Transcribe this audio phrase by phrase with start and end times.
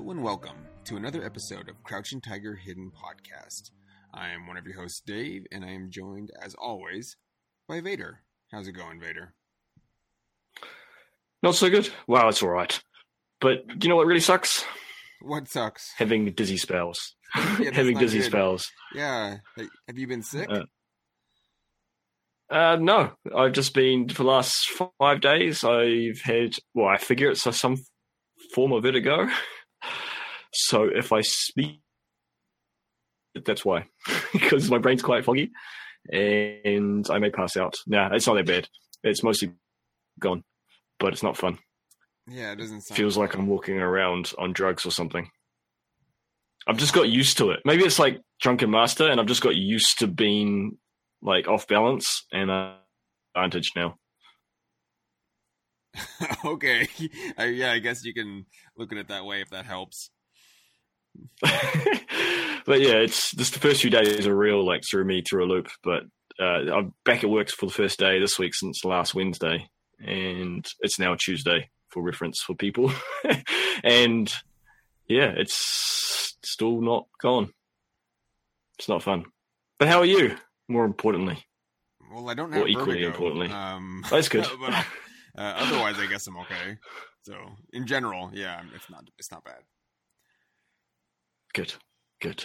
[0.00, 3.70] Hello and welcome to another episode of Crouching Tiger Hidden Podcast.
[4.14, 7.18] I am one of your hosts, Dave, and I am joined, as always,
[7.68, 8.22] by Vader.
[8.50, 9.34] How's it going, Vader?
[11.42, 11.90] Not so good.
[12.08, 12.82] Wow, it's all right.
[13.42, 14.64] But do you know what really sucks?
[15.20, 15.90] What sucks?
[15.98, 17.14] Having dizzy spells.
[17.34, 18.24] that's Having dizzy good.
[18.26, 18.70] spells.
[18.94, 19.36] Yeah.
[19.86, 20.48] Have you been sick?
[20.50, 20.62] Uh,
[22.50, 24.66] Uh, no, I've just been for the last
[24.98, 25.62] five days.
[25.62, 27.76] I've had, well, I figure it's some
[28.54, 29.28] form of vertigo.
[30.52, 31.80] So if I speak,
[33.44, 33.86] that's why,
[34.32, 35.50] because my brain's quite foggy,
[36.12, 37.74] and I may pass out.
[37.86, 38.68] Nah, it's not that bad.
[39.02, 39.52] It's mostly
[40.18, 40.42] gone,
[40.98, 41.58] but it's not fun.
[42.28, 45.30] yeah, it doesn't sound feels like I'm walking around on drugs or something.
[46.66, 47.60] I've just got used to it.
[47.64, 50.78] Maybe it's like drunken master, and I've just got used to being
[51.22, 52.74] like off balance and uh,
[53.34, 53.96] advantage now.
[56.44, 56.88] okay.
[57.38, 58.44] Uh, yeah, I guess you can
[58.76, 60.10] look at it that way if that helps.
[61.40, 65.46] but yeah, it's just the first few days are real like threw me through a
[65.46, 65.68] loop.
[65.82, 66.04] But
[66.38, 70.66] uh, I'm back at work for the first day this week since last Wednesday, and
[70.80, 72.92] it's now Tuesday for reference for people.
[73.84, 74.32] and
[75.08, 77.52] yeah, it's still not gone.
[78.78, 79.26] It's not fun.
[79.78, 80.36] But how are you?
[80.68, 81.44] More importantly,
[82.12, 82.62] Well, I don't know.
[82.62, 83.48] Or equally vertigo, importantly.
[83.48, 84.46] Um, That's good.
[84.60, 84.84] but, uh,
[85.56, 86.78] otherwise, I guess I'm okay.
[87.22, 87.34] So,
[87.72, 89.60] in general, yeah, it's not it's not bad.
[91.54, 91.74] Good,
[92.20, 92.44] good.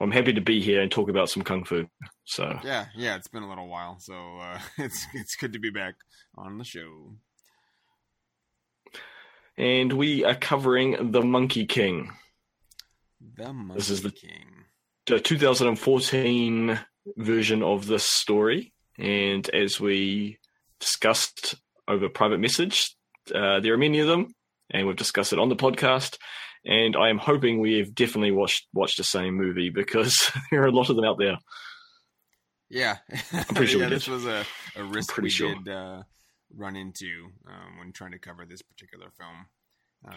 [0.00, 1.86] I'm happy to be here and talk about some kung fu.
[2.24, 5.70] So Yeah, yeah, it's been a little while, so uh, it's it's good to be
[5.70, 5.94] back
[6.38, 7.16] on the show.
[9.58, 12.12] and we are covering the Monkey King.
[13.36, 14.64] The Monkey This is the- King.
[15.06, 16.78] the 2014
[17.16, 18.72] version of this story.
[18.98, 20.38] And as we
[20.78, 21.54] discussed
[21.88, 22.94] over private message,
[23.34, 24.34] uh, there are many of them,
[24.70, 26.16] and we've discussed it on the podcast.
[26.64, 30.66] And I am hoping we have definitely watched watched the same movie because there are
[30.66, 31.38] a lot of them out there.
[32.68, 32.98] Yeah,
[33.32, 34.44] I'm pretty sure yeah, this was a,
[34.76, 35.54] a risk we sure.
[35.54, 36.02] did uh,
[36.56, 39.46] run into um, when trying to cover this particular film.
[40.06, 40.14] Um,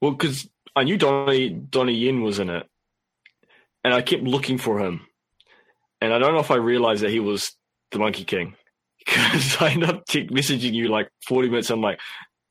[0.00, 2.66] Well, because I knew Donnie Donnie Yen was in it,
[3.82, 5.06] and I kept looking for him,
[6.00, 7.56] and I don't know if I realized that he was
[7.90, 8.54] the Monkey King
[8.98, 11.70] because I ended up messaging you like forty minutes.
[11.70, 11.98] I'm like,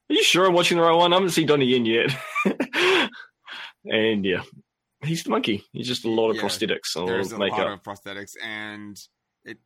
[0.09, 1.13] "Are you sure I'm watching the right one?
[1.13, 2.11] I haven't seen Donnie Yen yet."
[3.85, 4.43] And yeah,
[5.03, 5.63] he's the monkey.
[5.71, 7.57] He's just a lot of Yeah, prosthetics, lot there's a makeup.
[7.59, 8.99] lot of prosthetics, and
[9.45, 9.57] it.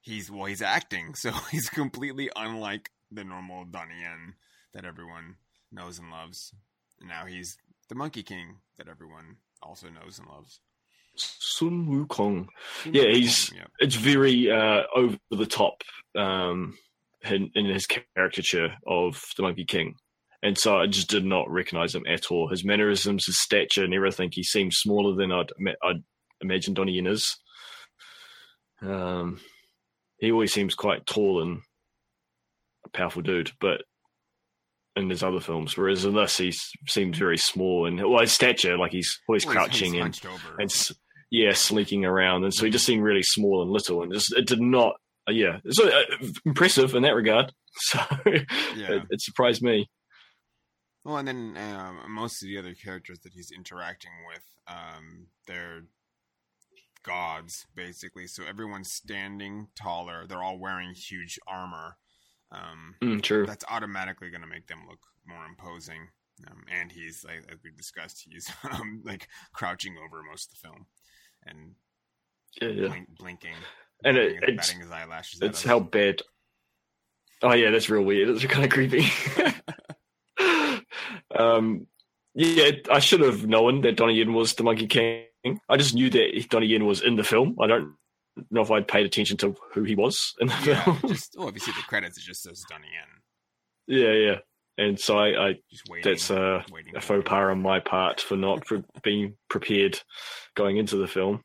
[0.00, 4.34] He's well, he's acting, so he's completely unlike the normal Donnie Yen
[4.74, 5.36] that everyone
[5.72, 6.52] knows and loves.
[7.00, 7.58] Now he's
[7.88, 10.60] the Monkey King that everyone also knows and loves.
[11.16, 12.46] Sun Wukong.
[12.84, 13.64] Yeah, he's- Yeah.
[13.78, 15.82] it's very uh, over the top
[16.14, 16.76] um,
[17.24, 19.96] in, in his caricature of the Monkey King.
[20.42, 22.48] And so I just did not recognize him at all.
[22.48, 24.30] His mannerisms, his stature, and everything.
[24.32, 25.50] He seemed smaller than I'd,
[25.82, 26.02] I'd
[26.40, 27.36] imagine Donnie Yen is.
[28.82, 29.40] Um,
[30.18, 31.60] he always seems quite tall and
[32.84, 33.82] a powerful dude, but
[34.94, 36.52] in his other films, whereas in this he
[36.88, 40.56] seems very small and well, his stature, like he's always Well, crouching he's and over.
[40.58, 40.70] and
[41.30, 44.46] yeah, slinking around, and so he just seemed really small and little, and just it
[44.46, 44.94] did not,
[45.28, 46.02] uh, yeah, so uh,
[46.44, 47.52] impressive in that regard.
[47.78, 48.92] So Yeah.
[48.92, 49.90] it, it surprised me.
[51.06, 55.84] Well, and then um, most of the other characters that he's interacting with, um, they're
[57.04, 58.26] gods basically.
[58.26, 60.26] So everyone's standing taller.
[60.26, 61.96] They're all wearing huge armor.
[62.50, 63.46] Um, Mm, true.
[63.46, 66.08] that's automatically going to make them look more imposing.
[66.48, 70.68] Um, and he's like as we discussed, he's um, like crouching over most of the
[70.68, 70.86] film
[71.46, 71.74] and
[72.60, 72.88] Yeah, yeah.
[72.88, 73.54] blink, blinking,
[74.04, 75.40] And batting, it, it's batting his eyelashes.
[75.40, 76.20] it's how bad.
[77.42, 78.28] Oh yeah, that's real weird.
[78.30, 79.06] It's kind of creepy.
[81.38, 81.86] um,
[82.34, 85.60] yeah, I should have known that Donnie Yen was the Monkey King.
[85.68, 87.56] I just knew that Donnie Yen was in the film.
[87.60, 87.94] I don't
[88.50, 90.98] know if I'd paid attention to who he was in the yeah, film.
[91.08, 93.98] just if you see the credits, it just says Donnie Yen.
[93.98, 94.38] yeah, yeah.
[94.78, 95.54] And so I, I
[95.88, 99.98] waiting, that's uh, waiting a faux pas on my part for not pre- being prepared
[100.54, 101.42] going into the film.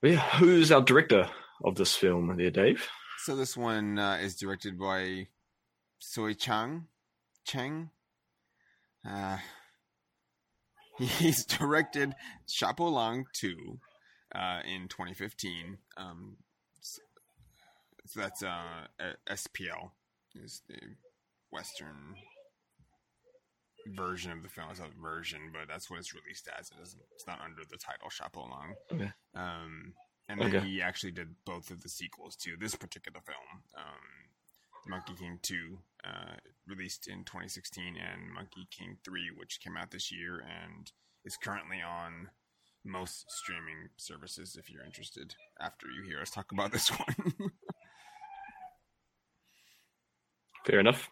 [0.00, 1.30] But yeah, who's our director
[1.64, 2.88] of this film there, Dave?
[3.18, 5.28] So this one uh, is directed by
[6.00, 6.86] Soi Cheang.
[7.44, 7.90] Cheang.
[9.08, 9.38] Uh,
[10.98, 12.14] he's directed
[12.46, 13.78] Sha Po Lang 2
[14.34, 15.78] uh, in 2015.
[15.96, 16.36] Um,
[16.80, 19.90] so that's uh, a- SPL
[20.34, 20.76] is the
[21.50, 22.16] Western
[23.96, 24.68] version of the film.
[24.70, 26.68] It's not version, but that's what it's released as.
[26.70, 28.48] It isn't, it's not under the title Sha Po.
[28.92, 29.10] Okay.
[29.34, 29.94] Um,
[30.28, 30.66] and then Okay.
[30.66, 33.62] he actually did both of the sequels to this particular film.
[33.76, 34.30] Um,
[34.86, 36.34] Monkey King 2, uh,
[36.66, 40.90] released in 2016, and Monkey King 3, which came out this year and
[41.24, 42.28] is currently on
[42.84, 47.50] most streaming services if you're interested after you hear us talk about this one.
[50.66, 51.10] Fair enough.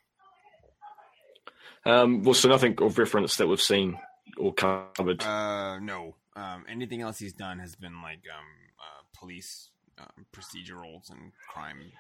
[1.85, 3.99] Um, well, so nothing of reference that we've seen
[4.37, 5.23] or covered.
[5.23, 6.17] uh, no.
[6.37, 8.47] Um, anything else he's done has been like um,
[8.79, 11.93] uh, police um, procedurals and crime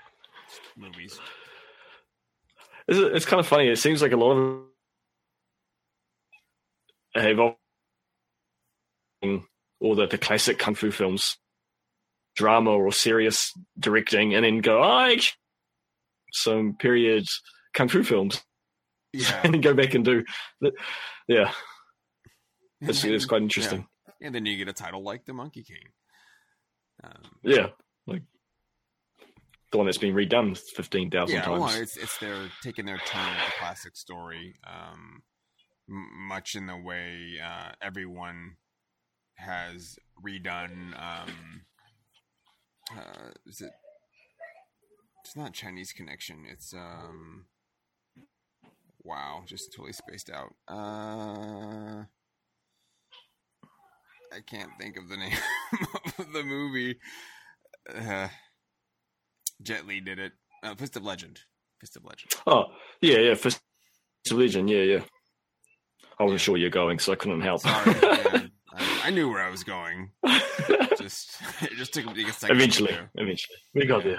[0.76, 1.18] movies.
[2.90, 3.68] It's, it's kind of funny.
[3.68, 4.62] It seems like a lot of
[7.14, 7.56] have all
[9.94, 11.36] the, the classic kung fu films,
[12.36, 15.16] drama or serious directing, and then go, oh,
[16.32, 17.26] some period
[17.74, 18.42] kung fu films,
[19.12, 19.40] Yeah.
[19.44, 20.24] and then go back and do,
[20.60, 20.72] the,
[21.28, 21.52] yeah,
[22.80, 23.86] it's, it's quite interesting.
[24.20, 24.26] Yeah.
[24.26, 25.88] And then you get a title like The Monkey King.
[27.02, 27.68] Um, Yeah,
[28.06, 28.22] like
[29.70, 31.60] the one that's been redone fifteen thousand yeah, times.
[31.60, 35.22] well, it's it's their taking their turn with the classic story, um,
[35.88, 38.56] much in the way uh, everyone
[39.36, 40.94] has redone.
[40.98, 41.62] Um,
[42.96, 43.70] uh, is it?
[45.24, 46.44] It's not Chinese Connection.
[46.50, 47.46] It's um.
[49.02, 50.54] Wow, just totally spaced out.
[50.68, 52.04] Uh,
[54.32, 55.38] I can't think of the name
[56.18, 56.96] of the movie.
[57.88, 58.28] Uh,
[59.62, 60.32] Jet Li did it.
[60.62, 61.40] Uh, Fist of Legend.
[61.80, 62.32] Fist of Legend.
[62.46, 62.64] Oh,
[63.00, 63.60] yeah, yeah, Fist
[64.30, 65.00] of Legend, yeah, yeah.
[66.18, 66.44] I wasn't Yeah.
[66.44, 67.62] sure you're going, so I couldn't help.
[67.62, 67.94] Sorry.
[68.74, 70.10] I, I knew where I was going.
[70.98, 72.56] Just it just took me a second.
[72.56, 74.18] eventually, eventually, we got Yeah.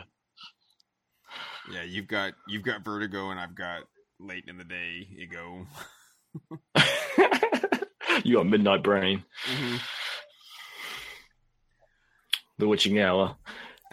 [1.72, 3.84] Yeah, you've got you've got Vertigo, and I've got
[4.20, 5.68] late in the day ego.
[6.76, 8.22] there.
[8.24, 9.76] you got Midnight Brain, Mm-hmm.
[12.58, 13.36] The Witching Hour.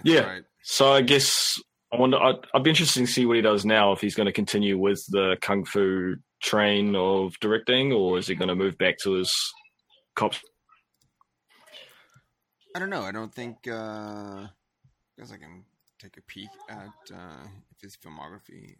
[0.02, 0.20] Yeah.
[0.20, 0.42] right.
[0.70, 1.58] So I guess
[1.92, 2.18] I wonder.
[2.18, 3.92] I'd, I'd be interested to see what he does now.
[3.92, 8.34] If he's going to continue with the kung fu train of directing, or is he
[8.34, 9.32] going to move back to his
[10.14, 10.38] cops?
[12.76, 13.00] I don't know.
[13.02, 13.56] I don't think.
[13.66, 13.72] uh
[14.46, 14.48] I
[15.18, 15.64] guess I can
[15.98, 18.76] take a peek at uh if his filmography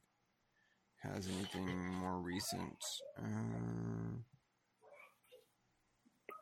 [1.03, 2.77] has anything more recent.
[3.19, 4.19] Uh,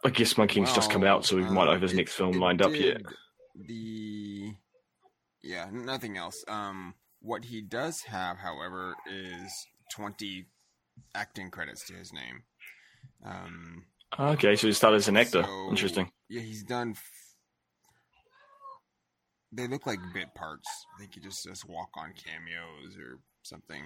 [0.04, 2.14] I guess Monkey King's just come out, so we might uh, have his it- next
[2.14, 3.00] film lined up yet.
[3.68, 4.52] The
[5.46, 6.44] yeah, nothing else.
[6.48, 10.46] Um, what he does have, however, is twenty
[11.14, 12.42] acting credits to his name.
[13.24, 13.84] Um,
[14.18, 15.42] Okay, so he started as an actor.
[15.42, 16.10] so, Interesting.
[16.28, 16.92] Yeah, he's done.
[16.92, 17.10] F-
[19.52, 20.68] they look like bit parts.
[20.94, 23.82] I think he just just walk on cameos or something.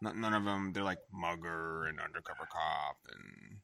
[0.00, 0.72] Not, none of them.
[0.72, 3.58] They're like mugger and undercover cop and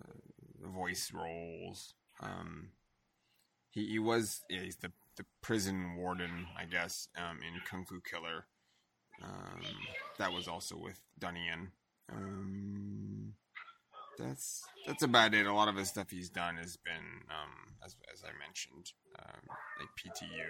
[0.00, 1.94] uh, voice roles.
[2.20, 2.68] Um,
[3.70, 8.00] he he was yeah, he's the the prison warden, I guess, um, in Kung Fu
[8.00, 8.46] Killer.
[9.22, 9.60] Um,
[10.18, 11.48] that was also with Donnie.
[12.12, 13.34] Um,
[14.18, 15.46] that's that's about it.
[15.46, 19.40] A lot of his stuff he's done has been, um, as as I mentioned, um,
[19.80, 20.44] like PTU,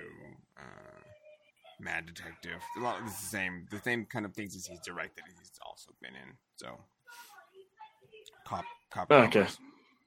[0.58, 1.00] uh,
[1.80, 2.60] Mad Detective.
[2.78, 5.24] A lot of the same, the same kind of things as he's directed.
[5.38, 6.34] He's also been in.
[6.56, 6.78] So,
[8.46, 9.46] cop, cop, Oh, okay.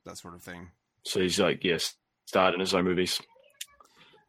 [0.05, 0.69] that sort of thing.
[1.03, 3.19] So he's like, yes, starred in his own movies.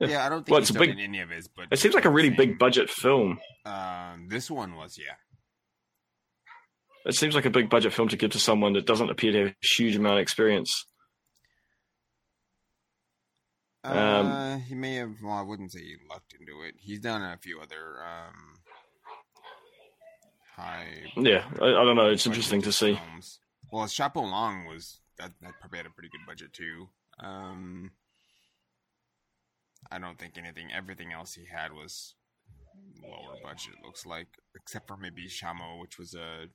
[0.01, 0.25] Yeah.
[0.25, 2.05] I don't think Well, it's a big- in any of his, but It seems like
[2.05, 2.37] a really same.
[2.37, 3.41] big budget film.
[3.65, 5.15] Um, this one was, yeah.
[7.05, 9.39] It seems like a big budget film to give to someone that doesn't appear to
[9.39, 10.85] have a huge amount of experience.
[13.85, 15.15] Um, Uh, he may have.
[15.23, 16.75] Well, I wouldn't say he lucked into it.
[16.79, 18.55] He's done a few other um,
[20.57, 21.13] high.
[21.17, 22.11] Yeah, I, I don't know.
[22.11, 22.97] It's interesting to see.
[22.97, 23.41] films.
[23.73, 25.33] Well, Sha Po Long was that.
[25.41, 26.89] That probably had a pretty good budget too.
[27.21, 27.93] Um,
[29.91, 30.71] I don't think anything.
[30.73, 32.15] Everything else he had was
[33.03, 33.75] lower budget.
[33.85, 36.47] Looks like, except for maybe Shamo, which was a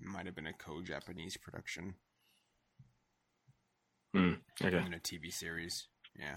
[0.00, 1.94] might have been a co-Japanese production.
[4.12, 4.76] Hmm, okay.
[4.76, 5.88] in a TV series.
[6.18, 6.36] Yeah,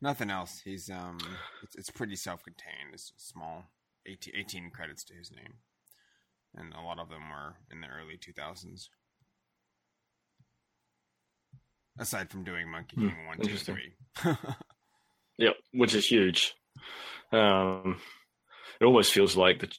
[0.00, 0.60] nothing else.
[0.64, 1.18] He's um,
[1.62, 2.94] it's, it's pretty self-contained.
[2.94, 3.64] It's small,
[4.06, 5.54] 18, 18 credits to his name,
[6.54, 8.90] and a lot of them were in the early two thousands.
[11.98, 13.94] Aside from doing Monkey Hmm, King one, two, three.
[15.38, 16.54] Yep, which is huge.
[17.32, 18.00] Um,
[18.80, 19.70] it almost feels like the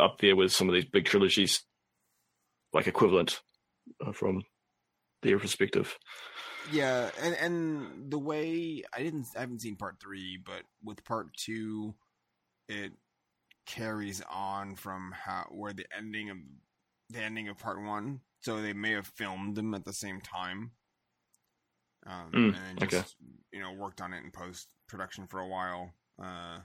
[0.00, 1.62] up there with some of these big trilogies,
[2.72, 3.40] like equivalent
[4.04, 4.42] uh, from
[5.22, 5.96] their perspective.
[6.70, 11.28] Yeah, and and the way I didn't, I haven't seen part three, but with part
[11.36, 11.94] two,
[12.68, 12.92] it
[13.66, 16.36] carries on from how where the ending of
[17.10, 18.20] the ending of part one.
[18.40, 20.72] So they may have filmed them at the same time,
[22.06, 22.98] um, Mm, and then okay.
[22.98, 23.16] just
[23.52, 25.92] you know worked on it in post production for a while.
[26.22, 26.58] Uh,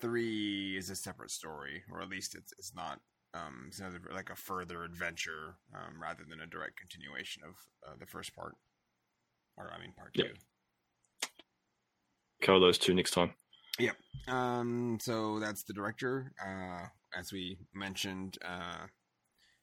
[0.00, 3.00] three is a separate story, or at least it's it's not.
[3.32, 7.54] Um, it's another like a further adventure um, rather than a direct continuation of
[7.88, 8.54] uh, the first part,
[9.56, 10.26] or I mean part Yep.
[10.26, 11.28] two.
[12.42, 13.34] Cover those two next time.
[13.78, 13.96] Yep.
[14.26, 16.32] Um, so that's the director.
[16.44, 18.86] Uh, as we mentioned, uh,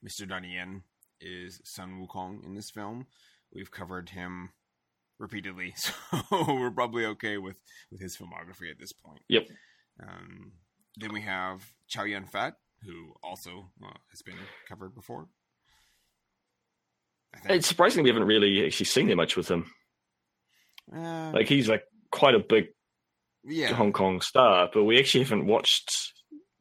[0.08, 0.28] Mr.
[0.28, 0.84] Donnie Yen
[1.20, 3.08] is Sun Wukong in this film.
[3.54, 4.50] We've covered him
[5.20, 5.94] repeatedly, so
[6.32, 7.58] we're probably okay with
[7.92, 9.22] with his filmography at this point.
[9.30, 9.48] Yep.
[10.02, 10.52] Um,
[10.98, 14.36] then we have Chow Yun Fat, who also uh, has been
[14.68, 15.28] covered before.
[17.50, 19.66] It's surprising we haven't really actually seen that much with him.
[20.94, 22.66] Uh, Like he's like quite a big
[23.44, 25.92] yeah, Hong Kong star, but we actually haven't watched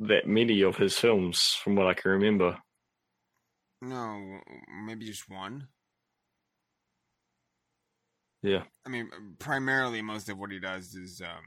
[0.00, 2.58] that many of his films from what I can remember.
[3.80, 4.40] no,
[4.84, 5.68] maybe just one.
[8.42, 8.62] Yeah.
[8.86, 11.44] I mean, primarily most of what he does is um,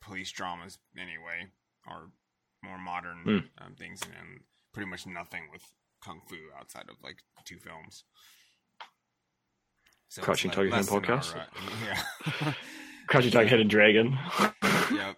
[0.00, 1.48] police dramas, anyway,
[1.86, 2.10] or
[2.62, 3.64] more modern Hmm.
[3.64, 4.40] um, things, and
[4.72, 5.62] pretty much nothing with
[6.04, 8.04] kung fu outside of like two films.
[10.08, 11.36] So Crouching like Tiger our, podcast?
[11.36, 11.44] uh,
[12.44, 12.52] yeah.
[13.08, 14.16] Crouching Tiger, Hidden Dragon.
[14.92, 15.16] yep.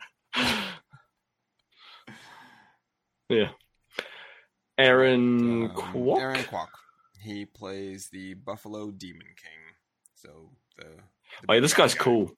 [3.28, 3.48] yeah.
[4.78, 6.20] Aaron Um, Kwok?
[6.20, 6.68] Aaron Kwok.
[7.20, 9.69] He plays the Buffalo Demon King.
[10.22, 10.84] So the.
[10.84, 12.04] the Oh, yeah, this guy's guy.
[12.04, 12.32] cool.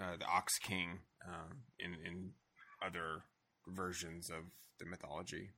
[0.00, 2.30] uh, the Ox King um, in in
[2.84, 3.24] other
[3.66, 4.44] versions of
[4.78, 5.50] the mythology.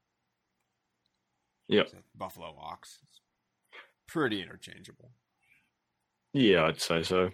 [1.68, 2.98] Yeah, So Buffalo Ox.
[3.02, 3.20] It's
[4.08, 5.10] pretty interchangeable.
[6.32, 7.30] Yeah, I'd say so.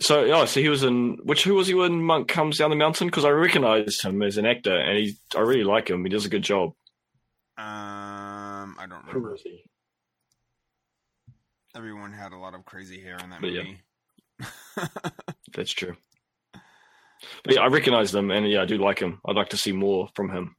[0.00, 1.44] So, oh, so he was in which?
[1.44, 3.08] Who was he when Monk comes down the mountain?
[3.08, 6.04] Because I recognize him as an actor, and he, I really like him.
[6.04, 6.70] He does a good job.
[7.56, 9.36] Um, I don't Who remember.
[9.42, 9.64] he?
[11.76, 13.62] Everyone had a lot of crazy hair in that But yeah.
[13.62, 13.80] movie.
[15.54, 15.96] That's true.
[17.42, 19.20] But yeah, I recognize them, and yeah, I do like him.
[19.26, 20.56] I'd like to see more from him.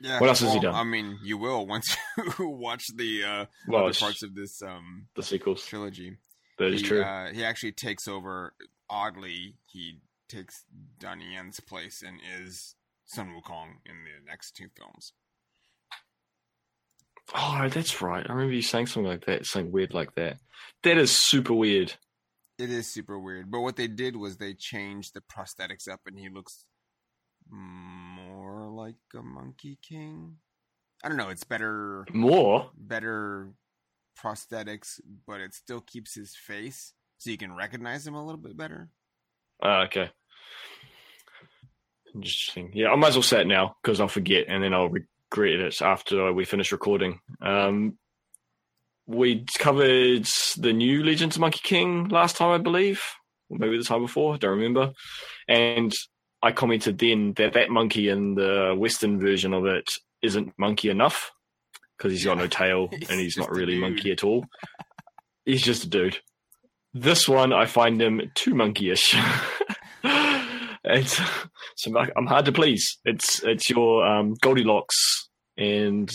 [0.00, 0.18] yeah.
[0.20, 0.74] What else has he done?
[0.74, 1.96] I mean, you will once
[2.38, 5.64] you watch the uh, Well, other parts of this um, the sequels.
[5.64, 6.16] trilogy.
[6.58, 7.02] That is he, true.
[7.02, 8.54] Uh, he actually takes over.
[8.88, 10.64] Oddly, he takes
[10.98, 15.12] Donnie Yen's place and is Sun Wukong in the next two films.
[17.34, 18.24] Oh, that's right.
[18.28, 20.38] I remember you saying something like that, something weird like that.
[20.82, 21.94] That is super weird.
[22.58, 26.18] It is super weird, but what they did was they changed the prosthetics up, and
[26.18, 26.66] he looks
[27.50, 30.36] more like a Monkey King.
[31.02, 31.30] I don't know.
[31.30, 32.70] It's better, More?
[32.76, 33.48] better
[34.22, 38.56] prosthetics, but it still keeps his face, so you can recognize him a little bit
[38.56, 38.90] better.
[39.62, 40.10] Ah, okay.
[42.14, 42.72] Interesting.
[42.74, 44.90] Yeah, I might as well say it now because I'll forget and then I'll
[45.30, 47.20] regret it after we finish recording.
[47.40, 47.98] Um,
[49.06, 53.02] we covered the new Legends of Monkey King last time, I believe,
[53.48, 54.34] or maybe the time before.
[54.34, 54.92] I Don't remember.
[55.48, 55.92] And
[56.42, 59.88] I commented then that that monkey in the Western version of it
[60.22, 61.32] isn't monkey enough
[61.96, 64.46] because he's got no tail He's and he's not really monkey at all.
[65.44, 66.18] He's just a dude.
[66.92, 69.14] This one, I find him too monkeyish.
[70.94, 71.20] it's
[71.76, 72.98] so I'm hard to please.
[73.04, 76.10] It's it's your um, Goldilocks and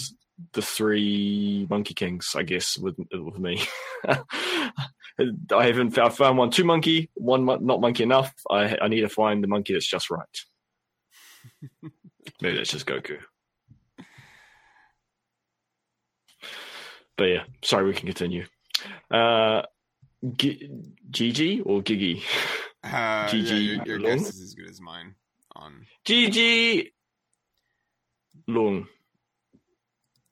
[0.53, 3.63] the three Monkey Kings, I guess, with with me.
[4.07, 8.33] I haven't found, found one too monkey, one not monkey enough.
[8.49, 10.25] I I need to find the monkey that's just right.
[12.41, 13.19] Maybe that's just Goku.
[17.17, 18.45] But yeah, sorry, we can continue.
[19.09, 19.61] Uh,
[20.35, 20.69] G-
[21.09, 22.23] Gigi or Gigi?
[22.85, 24.17] Uh, GG yeah, your, your Long?
[24.19, 25.15] guess is as good as mine.
[25.55, 26.93] On Gigi
[28.47, 28.87] Long.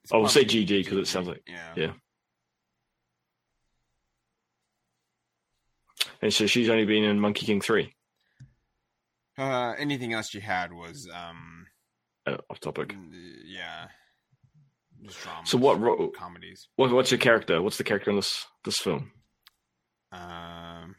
[0.04, 1.74] it's Oh, we'll say probably GG 'cause it sounds like- yeah.
[1.76, 1.94] yeah.
[6.22, 7.94] And so she's only been in Monkey King 3.
[9.38, 11.66] Uh, anything else you had was um,
[12.26, 12.96] Uh, off topic.
[13.46, 13.88] yeah,
[15.04, 15.50] just dramas.
[15.50, 16.68] So what ro- comedies?
[16.76, 17.62] What, what's your character?
[17.62, 19.12] What's the character in this this film?
[20.12, 20.96] Um,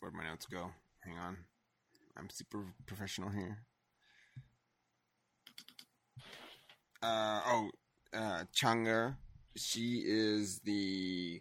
[0.00, 0.70] where'd my notes go?
[1.06, 1.36] Hang on,
[2.16, 3.58] I'm super professional here.
[7.02, 7.70] Uh oh,
[8.12, 9.16] uh, Changa.
[9.56, 11.40] She is the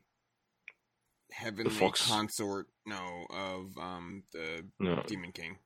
[1.31, 2.07] heavenly fox.
[2.07, 2.67] consort.
[2.85, 5.01] No, of um the No.
[5.07, 5.57] Demon King.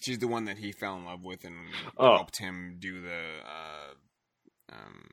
[0.00, 1.56] She's the one that he fell in love with and
[1.96, 2.16] Oh.
[2.16, 3.94] helped him do the uh,
[4.70, 5.06] um,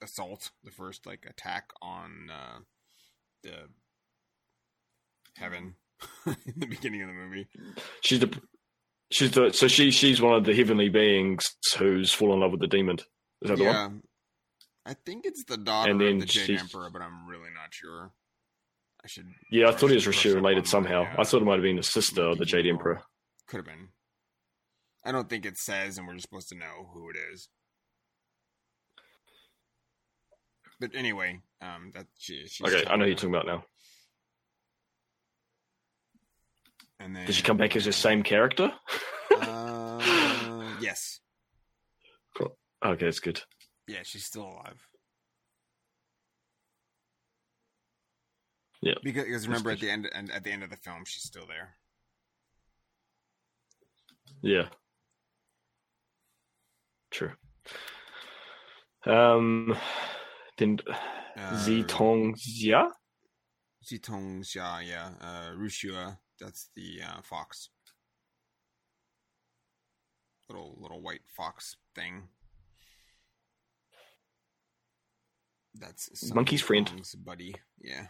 [0.00, 2.58] assault, the first like attack on uh,
[3.42, 3.68] the
[5.36, 5.74] heaven
[6.26, 7.48] in the beginning of the movie.
[8.02, 8.40] She's the
[9.10, 11.44] she's the so she she's one of the heavenly beings
[11.78, 12.98] who's fallen in love with the demon.
[13.42, 13.74] Is that the one?
[13.74, 13.88] Yeah.
[14.86, 17.72] I think it's the daughter And of then the Jade Emperor, but I'm really not
[17.72, 18.12] sure.
[19.04, 19.26] I should.
[19.50, 21.02] Yeah, I thought he was brush she up related somehow.
[21.04, 23.02] uh, I thought it might have been the sister of the Jade Emperor.
[23.46, 23.88] Could have been.
[25.04, 27.48] I don't think it says, and we're just supposed to know who it is.
[30.80, 32.46] But anyway, um, that she.
[32.46, 33.56] She's Okay, I know who you're talking about now.
[33.58, 33.66] there.
[37.00, 38.70] And then, Did she come back as the same character?
[39.34, 41.20] Uh, yes.
[42.84, 43.40] Okay, that's good.
[43.88, 44.86] Yeah, she's still alive.
[48.82, 48.94] Yeah.
[49.02, 51.46] Because, because remember at the end and at the end of the film, she's still
[51.46, 51.76] there.
[54.42, 54.68] Yeah.
[57.10, 57.32] True.
[59.06, 59.76] Um,
[60.58, 60.78] then
[61.36, 62.90] Uh, Zitong Xia?
[63.84, 65.10] Zitong Xia, yeah.
[65.20, 67.68] Uh, Rushua, that's the uh, fox.
[70.48, 72.28] Little little white fox thing.
[75.74, 76.90] That's Monkey's friend.
[77.24, 77.54] Buddy.
[77.80, 78.06] Yeah.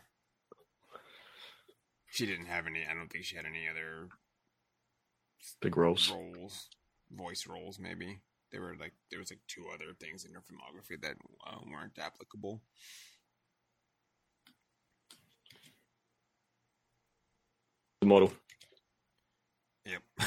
[2.10, 2.84] She didn't have any.
[2.90, 4.08] I don't think she had any other
[5.60, 6.10] Big roles.
[6.10, 6.68] roles,
[7.12, 7.78] voice roles.
[7.78, 8.20] Maybe
[8.50, 11.98] there were like there was like two other things in her filmography that uh, weren't
[11.98, 12.62] applicable.
[18.10, 18.32] Model.
[19.86, 20.02] Yep,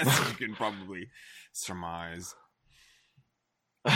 [0.00, 1.08] as you can probably
[1.52, 2.34] surmise.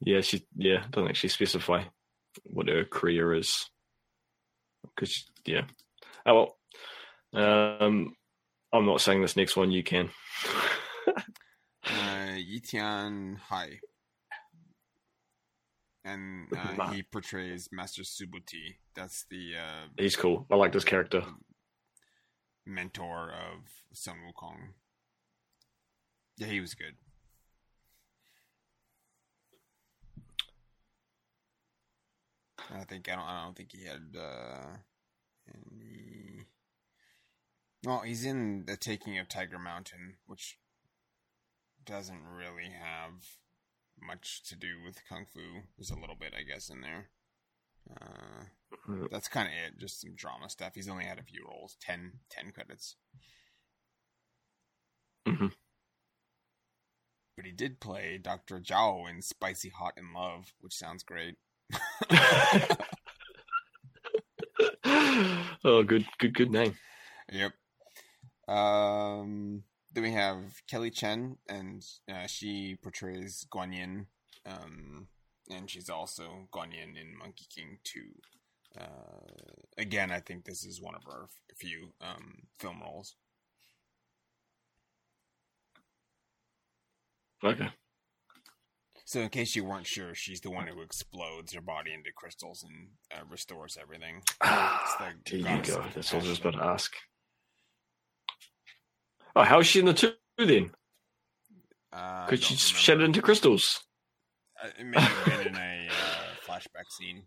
[0.00, 1.84] yeah, she yeah doesn't actually specify
[2.44, 3.70] what her career is.
[4.94, 5.62] Because yeah,
[6.26, 6.56] oh well.
[7.34, 8.14] Um,
[8.72, 9.70] I'm not saying this next one.
[9.70, 10.10] You can.
[11.90, 13.80] Uh, Yitian Hai,
[16.04, 18.76] and uh, Ma- he portrays Master Subhuti.
[18.94, 20.46] That's the uh, He's cool.
[20.50, 21.22] I like this character.
[22.66, 24.74] mentor of Sun Wukong.
[26.36, 26.94] Yeah, he was good.
[32.74, 33.24] I think I don't.
[33.24, 34.76] I don't think he had uh,
[35.48, 36.44] any.
[37.84, 40.58] Well, he's in the Taking of Tiger Mountain, which
[41.86, 43.24] doesn't really have
[44.02, 45.40] much to do with kung fu.
[45.76, 47.10] There's a little bit, I guess, in there.
[47.90, 48.44] Uh,
[49.10, 49.78] that's kind of it.
[49.78, 50.74] Just some drama stuff.
[50.74, 51.76] He's only had a few roles.
[51.80, 52.96] 10, 10 credits.
[55.26, 55.52] Mhm.
[57.36, 58.60] But he did play Dr.
[58.60, 61.36] Zhao in Spicy Hot in Love, which sounds great.
[65.64, 66.76] oh, good, good, good name.
[67.30, 67.52] Yep.
[68.48, 69.62] Um,
[69.98, 74.06] then we have Kelly Chen, and uh, she portrays Guan Yin.
[74.46, 75.08] Um,
[75.50, 78.00] and she's also Guan Yin in Monkey King 2.
[78.80, 78.84] Uh,
[79.76, 83.16] again, I think this is one of her f- few um, film roles.
[87.42, 87.68] Okay.
[89.04, 92.62] So, in case you weren't sure, she's the one who explodes her body into crystals
[92.62, 94.22] and uh, restores everything.
[94.42, 95.82] Ah, there you go.
[95.94, 96.48] That's what I was compassion.
[96.48, 96.92] about to ask.
[99.36, 100.70] Oh, how's she in the two then?
[101.92, 102.82] Uh, Could she don't just remember.
[102.82, 103.84] shed it into crystals?
[104.62, 105.92] Uh, it may have been in a uh,
[106.46, 107.22] flashback scene.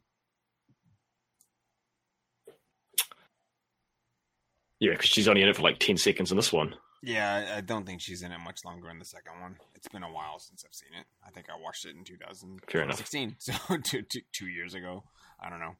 [4.80, 6.76] Yeah, because she's only in it for like 10 seconds in this one.
[7.04, 9.58] Yeah, I- I don't think she's in it much longer in the second one.
[9.76, 11.06] It's been a while since I've seen it.
[11.26, 15.04] I think I watched it in 2016, so two, two, two years ago.
[15.40, 15.76] I don't know.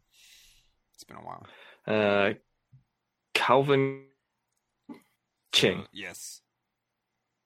[0.96, 1.46] It's been a while.
[1.88, 2.34] Uh,
[3.34, 4.04] Calvin
[5.52, 5.80] Cheng.
[5.82, 6.42] Uh, yes.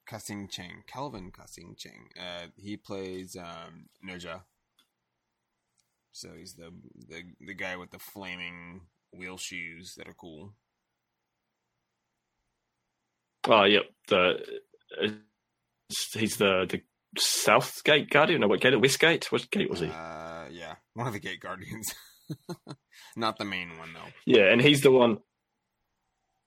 [0.10, 0.84] Kasing Cheng.
[0.88, 2.10] Calvin Kasing Cheng.
[2.20, 4.42] Uh, he plays um, Nezha.
[6.12, 6.72] So he's the,
[7.10, 10.54] the the guy with the flaming wheel shoes that are cool.
[13.48, 13.84] Oh, yep.
[14.08, 14.38] The
[15.02, 15.08] uh,
[16.14, 16.82] he's the the
[17.18, 18.42] South Gate Guardian.
[18.42, 18.80] No, what gate?
[18.80, 19.32] West Gate.
[19.32, 19.88] What gate was he?
[19.88, 21.94] Uh, yeah, one of the Gate Guardians.
[23.16, 24.12] Not the main one though.
[24.26, 25.20] Yeah, and he's the one.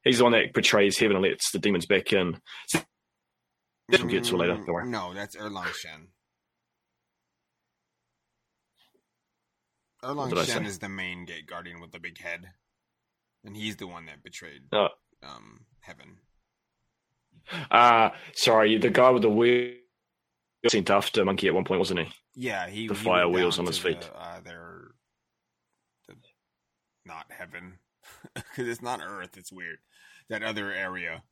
[0.05, 2.41] He's the one that betrays heaven and lets the demons back in.
[2.69, 2.81] So,
[3.91, 4.55] we'll get to later.
[4.55, 4.87] Don't worry.
[4.87, 6.09] Mm, No, that's Erlang Shen.
[10.03, 12.47] Erlang Shen is the main Gate Guardian with the big head,
[13.45, 14.89] and he's the one that betrayed Oh.
[15.23, 16.19] um, Heaven.
[17.71, 19.75] Ah, sorry, the guy with the wheel
[20.69, 22.13] sent after Monkey at one point, wasn't he?
[22.35, 24.03] Yeah, he The he fire wheels on his feet.
[24.03, 24.89] The, uh, their,
[26.07, 26.15] the,
[27.05, 27.79] not Heaven,
[28.35, 29.37] because it's not Earth.
[29.37, 29.79] It's weird.
[30.29, 31.23] That other area.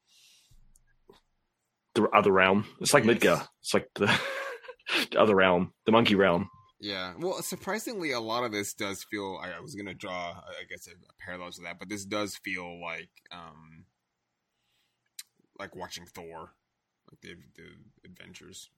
[1.95, 2.67] The other realm.
[2.81, 3.17] It's like Yes.
[3.19, 3.49] Midgar.
[3.63, 4.21] It's like the,
[5.11, 6.51] the other realm, the monkey realm.
[6.79, 9.41] Yeah, well, surprisingly, a lot of this does feel.
[9.43, 12.37] I, I was gonna draw, I guess, a, a parallel to that, but this does
[12.37, 13.87] feel like, um,
[15.59, 16.51] like watching Thor,
[17.11, 17.69] like the the
[18.05, 18.69] adventures,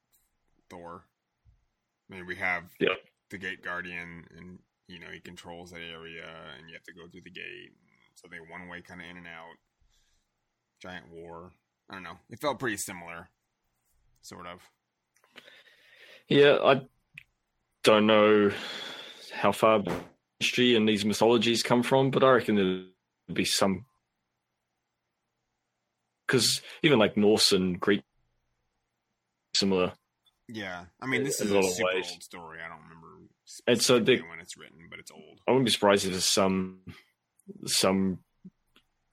[0.71, 1.07] Thor.
[2.09, 2.94] I mean, we have Yeah.
[3.31, 6.25] the Gate Guardian, and you know he controls that area,
[6.57, 7.73] and you have to go through the gate.
[8.20, 9.54] So they one way kind of in and out.
[10.83, 11.52] Giant war.
[11.88, 12.18] I don't know.
[12.31, 13.28] It felt pretty similar,
[14.22, 14.61] sort of.
[16.28, 16.83] Yeah, I
[17.85, 18.50] don't know
[19.33, 19.85] how far
[20.40, 22.87] history and these mythologies come from, but I reckon there'd
[23.33, 23.85] be some.
[26.26, 28.02] Because even like Norse and Greek,
[29.54, 29.92] similar.
[30.48, 32.11] Yeah, I mean this is a super ways.
[32.11, 32.59] old story.
[32.64, 33.28] I don't remember
[33.68, 35.40] And so they- when it's written, but it's old.
[35.46, 36.81] I wouldn't be surprised if there's some
[37.66, 38.18] some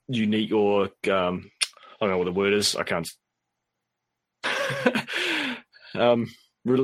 [0.08, 1.50] unique or um,
[2.00, 2.76] I don't know what the word is.
[2.76, 3.08] I can't.
[5.96, 6.28] um,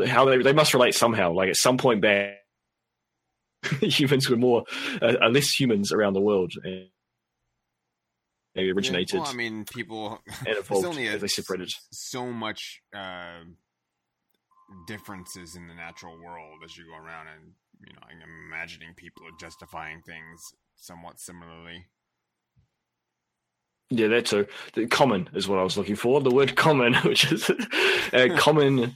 [0.07, 1.33] how they they must relate somehow.
[1.33, 2.37] Like at some point back,
[3.81, 4.63] humans were more
[5.01, 6.51] uh, uh, less humans around the world.
[6.63, 6.87] And
[8.55, 10.21] they Yeah, originated well, I mean, people.
[10.45, 11.69] and evolved only a, as they separated.
[11.91, 13.41] so much uh,
[14.87, 17.51] differences in the natural world as you go around, and
[17.85, 20.41] you know, I'm imagining people are justifying things
[20.81, 21.85] somewhat similarly.
[23.89, 24.47] Yeah, that too.
[24.73, 26.21] The common is what I was looking for.
[26.21, 27.49] The word common, which is
[28.13, 28.95] uh, common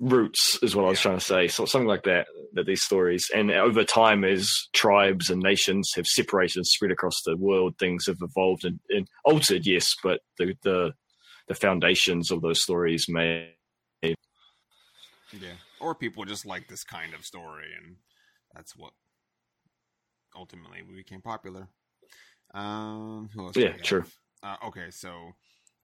[0.00, 1.02] roots, is what I was Yeah.
[1.02, 1.48] trying to say.
[1.48, 2.26] So something like that.
[2.54, 7.14] That these stories, and over time, as tribes and nations have separated and spread across
[7.26, 9.66] the world, things have evolved and, and altered.
[9.66, 10.92] Yes, but the the
[11.48, 13.54] the foundations of those stories may.
[15.32, 17.96] Yeah, or people just like this kind of story, and
[18.54, 18.92] that's what
[20.38, 21.68] ultimately we became popular.
[22.54, 23.56] Um, who else?
[23.56, 24.06] Yeah, sure.
[24.42, 25.32] Uh, okay, so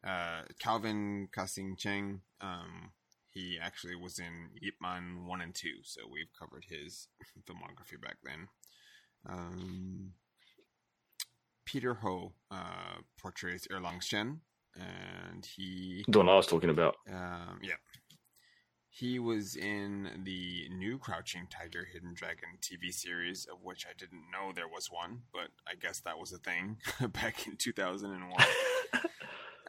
[0.07, 2.93] uh, Calvin Kasing Cheng, um,
[3.31, 7.09] he actually was in Ip Man 1 and 2, so we've covered his
[7.49, 8.49] filmography back then.
[9.29, 10.13] Um,
[11.65, 14.41] Peter Ho uh, portrays Erlang Shen,
[14.77, 16.97] and he The one I was talking about.
[17.11, 17.75] um, yeah.
[18.97, 24.31] He was in the new Crouching Tiger, Hidden Dragon TV series, of which I didn't
[24.31, 26.77] know there was one, but I guess that was a thing
[27.13, 28.33] back in 2001.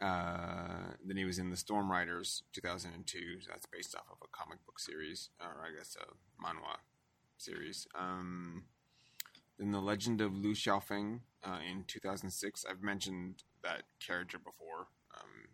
[0.00, 3.40] uh, then he was in the Storm Riders 2002.
[3.40, 6.06] so That's based off of a comic book series, or I guess a
[6.40, 6.76] manhwa
[7.36, 7.88] series.
[7.98, 8.62] Um,
[9.58, 12.64] then The Legend of Lu Xiaofeng uh, in 2006.
[12.70, 14.86] I've mentioned that character before.
[15.16, 15.48] Um,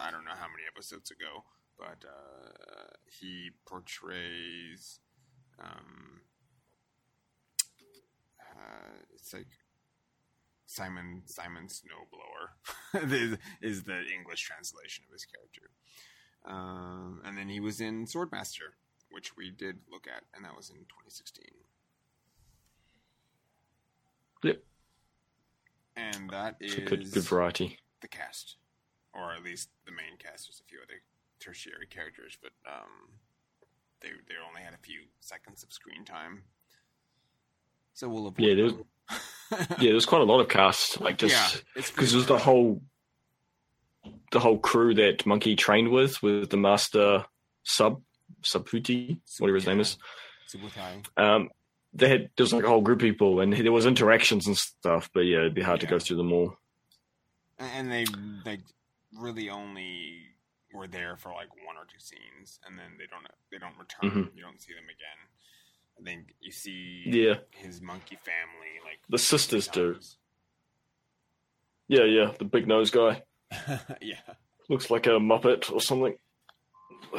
[0.00, 1.44] I don't know how many episodes ago,
[1.78, 5.00] but uh, he portrays.
[5.58, 6.20] Um,
[8.40, 9.46] uh, it's like
[10.66, 15.70] Simon Simon Snowblower is, is the English translation of his character.
[16.44, 18.74] Um, and then he was in Swordmaster,
[19.10, 21.44] which we did look at, and that was in 2016.
[24.42, 24.62] Yep.
[25.96, 27.78] And that is good good variety.
[28.02, 28.56] the cast,
[29.14, 30.48] or at least the main cast.
[30.48, 31.00] There's a few other
[31.40, 33.10] tertiary characters, but um,
[34.00, 36.44] they they only had a few seconds of screen time.
[37.94, 38.74] So we'll avoid Yeah, there's-.
[39.78, 41.00] Yeah, there's quite a lot of cast.
[41.00, 42.82] Like just yeah, because pretty there's the whole
[44.32, 47.24] the whole crew that Monkey trained with, with the master
[47.62, 48.02] sub
[48.42, 49.96] Subhuti, whatever his name is.
[50.52, 51.06] Subutai.
[51.16, 51.50] Um,
[51.92, 54.56] they had there was like a whole group of people, and there was interactions and
[54.56, 55.08] stuff.
[55.14, 56.56] But yeah, it'd be hard to go through them all.
[57.58, 58.06] and they
[58.44, 58.58] they
[59.16, 60.22] really only
[60.74, 64.30] were there for like one or two scenes, and then they don't they don't return.
[64.34, 65.20] You don't see them again.
[65.98, 67.16] I think you see Mm-hmm.
[67.16, 69.96] Yeah, his monkey family like the sisters do.
[71.88, 73.22] Yeah, yeah, the big nose guy
[74.00, 74.20] yeah,
[74.68, 76.16] looks like a muppet or something.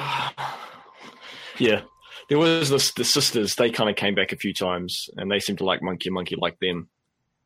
[1.60, 1.82] yeah,
[2.30, 3.56] there was this, the sisters.
[3.56, 6.10] They kind of came back a few times, and they seemed to like Monkey.
[6.10, 6.90] Monkey liked them.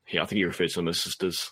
[0.08, 1.52] Yeah, I think he referred to them as sisters.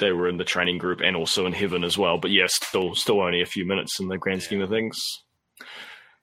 [0.00, 2.18] They were in the training group and also in heaven as well.
[2.18, 4.98] But yeah, still, still only a few minutes in the grand scheme of things.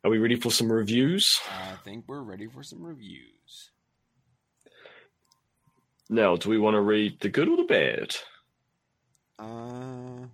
[0.04, 1.26] Are we ready for some reviews?
[1.50, 3.72] I think we're ready for some reviews.
[6.10, 8.16] Now, do we want to read the good or the bad?
[9.40, 10.28] Uh,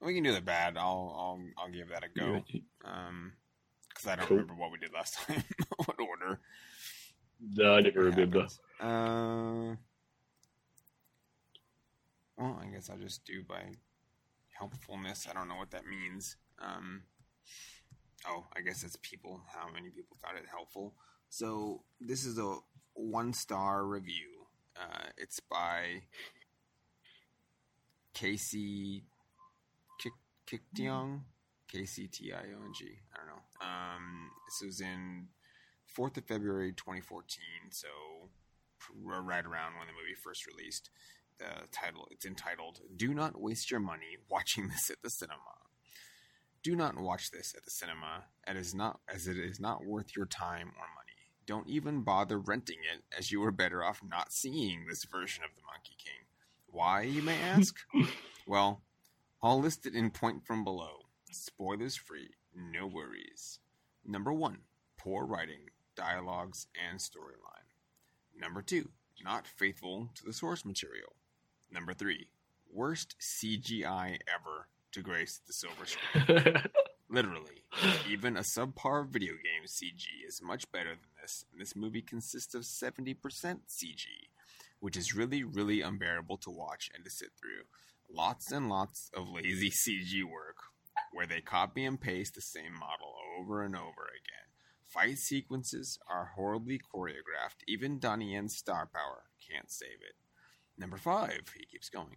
[0.00, 0.76] we can do the bad.
[0.76, 2.42] I'll I'll I'll give that a go.
[2.84, 3.32] Um,
[3.88, 4.36] because I don't Cool.
[4.38, 5.42] remember what we did last time.
[5.84, 6.40] what order?
[7.40, 8.46] No, I never remember.
[8.80, 9.74] Uh,
[12.38, 13.62] well, I guess I'll just do by
[14.52, 15.26] helpfulness.
[15.28, 16.36] I don't know what that means.
[16.60, 17.02] Um,
[18.26, 19.42] oh, I guess it's people.
[19.48, 20.94] How many people found it helpful?
[21.28, 22.56] So this is a
[22.94, 24.46] one star review.
[24.80, 26.02] Uh, it's by
[28.14, 29.04] Casey
[30.00, 30.12] Kik
[30.46, 31.22] Kiktiong,
[31.70, 32.86] K C T I O N G.
[33.12, 33.42] I don't know.
[33.60, 35.26] Um, this was in
[35.86, 37.42] fourth of February, 2014.
[37.70, 37.88] So
[39.02, 40.90] right around when the movie first released.
[41.38, 45.58] The title it's entitled "Do Not Waste Your Money Watching This at the Cinema."
[46.62, 48.24] Do not watch this at the cinema.
[48.46, 51.30] It is not as it is not worth your time or money.
[51.46, 55.50] Don't even bother renting it, as you are better off not seeing this version of
[55.54, 56.26] the Monkey King.
[56.66, 57.76] Why, you may ask?
[58.46, 58.82] well,
[59.40, 61.06] all listed in point from below.
[61.30, 63.60] Spoilers free, no worries.
[64.04, 64.58] Number one,
[64.98, 67.70] poor writing, dialogues, and storyline.
[68.38, 68.90] Number two,
[69.22, 71.14] not faithful to the source material.
[71.70, 72.28] Number three,
[72.72, 76.62] worst CGI ever to grace the silver screen.
[77.10, 77.62] Literally,
[78.08, 82.54] even a subpar video game CG is much better than this, and this movie consists
[82.54, 84.04] of 70% CG,
[84.80, 87.64] which is really, really unbearable to watch and to sit through.
[88.14, 90.56] Lots and lots of lazy CG work
[91.12, 94.48] where they copy and paste the same model over and over again.
[94.86, 97.62] Fight sequences are horribly choreographed.
[97.66, 100.14] Even Donnie Yen's star power can't save it.
[100.78, 102.16] Number five, he keeps going.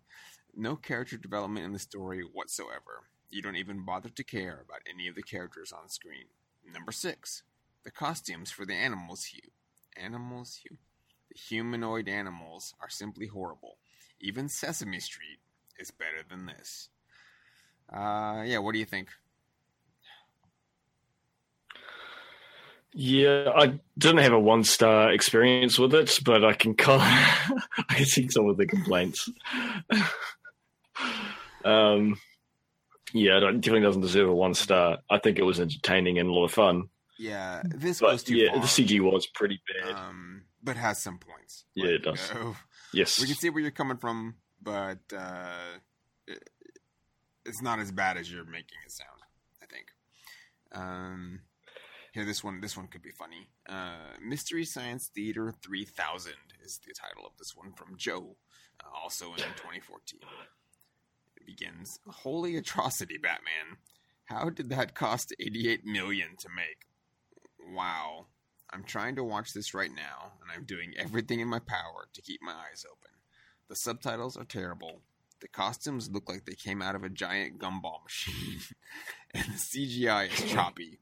[0.56, 3.08] No character development in the story whatsoever.
[3.32, 6.26] You don't even bother to care about any of the characters on screen.
[6.72, 7.44] Number six,
[7.84, 9.50] the costumes for the animals hue.
[9.98, 10.78] Animals hue.
[11.30, 13.78] The humanoid animals are simply horrible.
[14.20, 15.40] Even Sesame Street
[15.80, 16.90] is better than this.
[17.92, 19.10] Uh, yeah, what do you think?
[22.94, 27.64] Yeah, I didn't have a one star experience with it, but I can kind of,
[27.90, 29.30] I can see some of the complaints.
[31.66, 32.20] um,
[33.14, 35.00] yeah, it definitely doesn't deserve a one star.
[35.10, 36.90] I think it was entertaining and a lot of fun.
[37.18, 38.62] Yeah, this but goes too yeah, far.
[38.62, 39.94] the CG was pretty bad.
[39.96, 41.66] um, but has some points.
[41.76, 42.30] Yeah, it does.
[42.34, 42.56] you know,
[42.94, 45.78] yes, we can see where you're coming from, but uh,
[46.28, 46.50] it,
[47.46, 49.10] it's not as bad as you're making it sound.
[49.62, 49.88] I think.
[50.74, 51.42] Um,
[52.12, 53.48] here, this one, this one could be funny.
[53.70, 58.36] Uh, Mystery Science Theater 3000 is the title of this one from Joe,
[58.84, 60.20] uh, also in 2014.
[61.38, 63.78] It begins: Holy atrocity, Batman!
[64.26, 66.88] How did that cost 88 million to make?
[67.74, 68.28] Wow.
[68.74, 72.22] I'm trying to watch this right now, and I'm doing everything in my power to
[72.22, 73.12] keep my eyes open.
[73.68, 75.02] The subtitles are terrible.
[75.42, 78.62] The costumes look like they came out of a giant gumball machine,
[79.34, 81.00] and the CGI is choppy.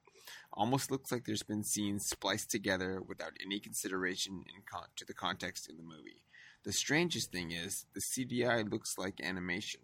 [0.53, 5.69] Almost looks like there's been scenes spliced together without any consideration con- to the context
[5.69, 6.23] in the movie.
[6.63, 9.81] The strangest thing is, the CGI looks like animation.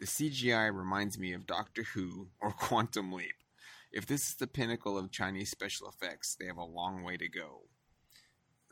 [0.00, 3.36] The CGI reminds me of Doctor Who or Quantum Leap.
[3.92, 7.28] If this is the pinnacle of Chinese special effects, they have a long way to
[7.28, 7.62] go.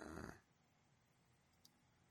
[0.00, 0.32] Uh,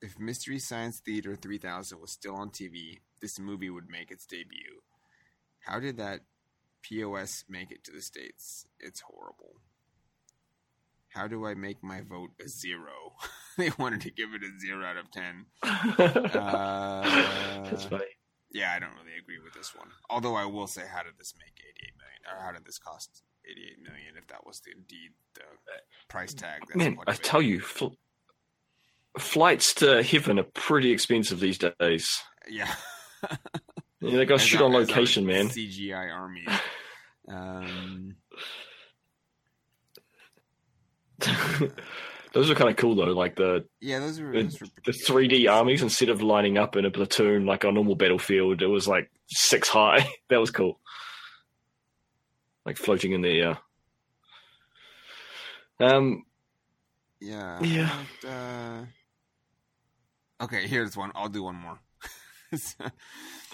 [0.02, 4.82] if Mystery Science Theater 3000 was still on TV, this movie would make its debut.
[5.60, 6.22] How did that
[6.82, 8.66] POS make it to the States?
[8.80, 9.56] It's horrible.
[11.10, 13.14] How do I make my vote a zero?
[13.58, 15.46] they wanted to give it a zero out of ten.
[16.40, 18.06] Uh, That's funny.
[18.52, 19.90] yeah, I don't really agree with this one.
[20.10, 22.22] Although I will say, how did this make 88 million?
[22.32, 25.42] Or how did this cost 88 million if that was the, indeed the
[26.08, 26.62] price tag?
[26.68, 27.96] That's Man, I tell you, fl-
[29.18, 32.22] flights to heaven are pretty expensive these days.
[32.50, 32.74] Yeah.
[34.02, 35.48] Yeah, they got As shoot our- on location, man.
[35.50, 36.46] CGI army.
[37.28, 38.16] Um,
[42.32, 44.94] Those are kind of cool though, like the yeah, those were, the, those were the
[44.94, 48.68] pretty 3D armies instead of lining up in a platoon like a normal battlefield, it
[48.68, 50.08] was like six high.
[50.30, 50.80] that was cool.
[52.68, 53.58] Like floating in the air.
[55.80, 56.24] Um,
[57.20, 57.60] Yeah.
[57.64, 58.04] Yeah.
[58.22, 58.82] but, uh,
[60.44, 61.12] okay, here's one.
[61.16, 61.80] I'll do one more.
[62.80, 62.90] uh,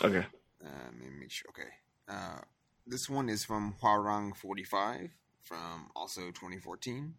[0.04, 0.26] okay.
[0.62, 1.50] let me make sure.
[1.50, 1.70] Okay.
[2.08, 2.40] Uh,
[2.88, 5.10] this one is from Huarang45
[5.44, 7.16] from also 2014.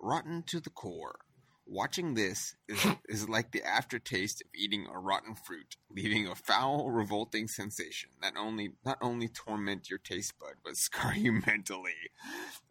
[0.00, 1.18] Rotten to the core.
[1.66, 6.90] Watching this is, is like the aftertaste of eating a rotten fruit, leaving a foul,
[6.90, 11.92] revolting sensation that only not only torment your taste bud but scar you mentally.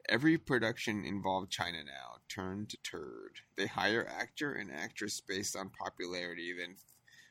[0.10, 3.42] Every production involved China now turned to turd.
[3.56, 6.78] They hire actor and actress based on popularity than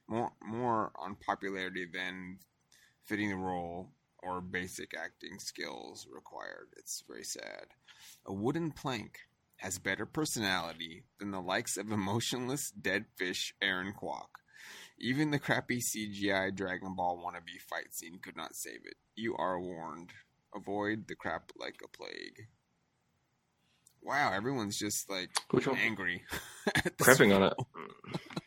[0.09, 2.39] more more on popularity than
[3.05, 3.93] fitting the role
[4.23, 6.69] or basic acting skills required.
[6.77, 7.67] It's very sad.
[8.27, 9.19] A wooden plank
[9.59, 14.29] has better personality than the likes of emotionless dead fish Aaron Kwok.
[14.99, 18.97] Even the crappy CGI Dragon Ball wannabe fight scene could not save it.
[19.15, 20.11] You are warned.
[20.55, 22.49] Avoid the crap like a plague.
[24.03, 26.25] Wow, everyone's just like Which angry.
[26.99, 27.55] Crapping on it.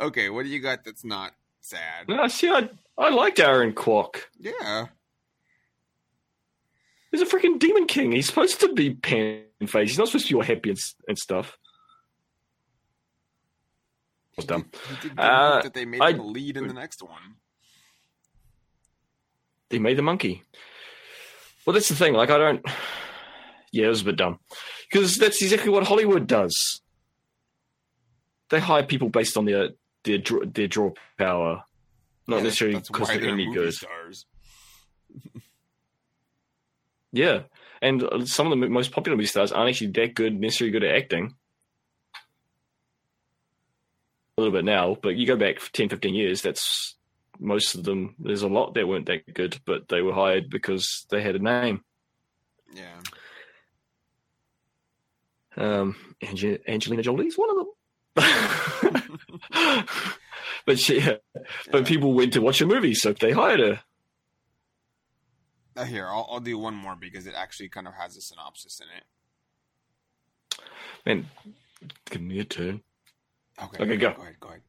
[0.00, 2.08] okay, what do you got that's not sad?
[2.08, 4.16] No, see, I I liked Aaron Kwok.
[4.38, 4.86] Yeah.
[7.10, 8.12] He's a freaking demon king.
[8.12, 9.90] He's supposed to be pan faced.
[9.90, 11.58] He's not supposed to be all happy and, and stuff.
[14.36, 14.66] Was dumb.
[14.88, 17.36] He did good Uh, that they made I- him a lead in the next one.
[19.70, 20.42] They made the monkey.
[21.66, 22.14] Well, that's the thing.
[22.14, 22.64] Like, I don't.
[23.72, 24.38] Yeah, it was a bit dumb
[24.90, 26.80] because that's exactly what Hollywood does.
[28.50, 29.70] They hire people based on their
[30.04, 31.62] their draw, their draw power,
[32.26, 33.72] not Yeah, necessarily because why they're any good.
[33.74, 34.26] Stars.
[37.12, 37.40] Yeah,
[37.82, 40.84] and uh, some of the most popular movie stars aren't actually that good, necessarily good
[40.84, 41.34] at acting.
[44.38, 46.94] A little bit now, but you go back 10, 15 years, that's
[47.40, 48.14] most of them.
[48.20, 51.40] There's a lot that weren't that good, but they were hired because they had a
[51.40, 51.82] name.
[52.72, 53.00] Yeah.
[55.56, 57.66] Um, Ange- Angelina Jolie's one of them.
[60.66, 61.16] but she, yeah,
[61.70, 63.80] but people went to watch a movie, so they hired her.
[65.76, 68.80] Uh, here, I'll, I'll do one more because it actually kind of has a synopsis
[68.80, 69.04] in it.
[71.06, 71.26] Man,
[72.10, 72.82] give me a turn.
[73.62, 73.82] Okay.
[73.82, 74.12] Okay, go.
[74.12, 74.40] Go ahead.
[74.40, 74.60] Go ahead.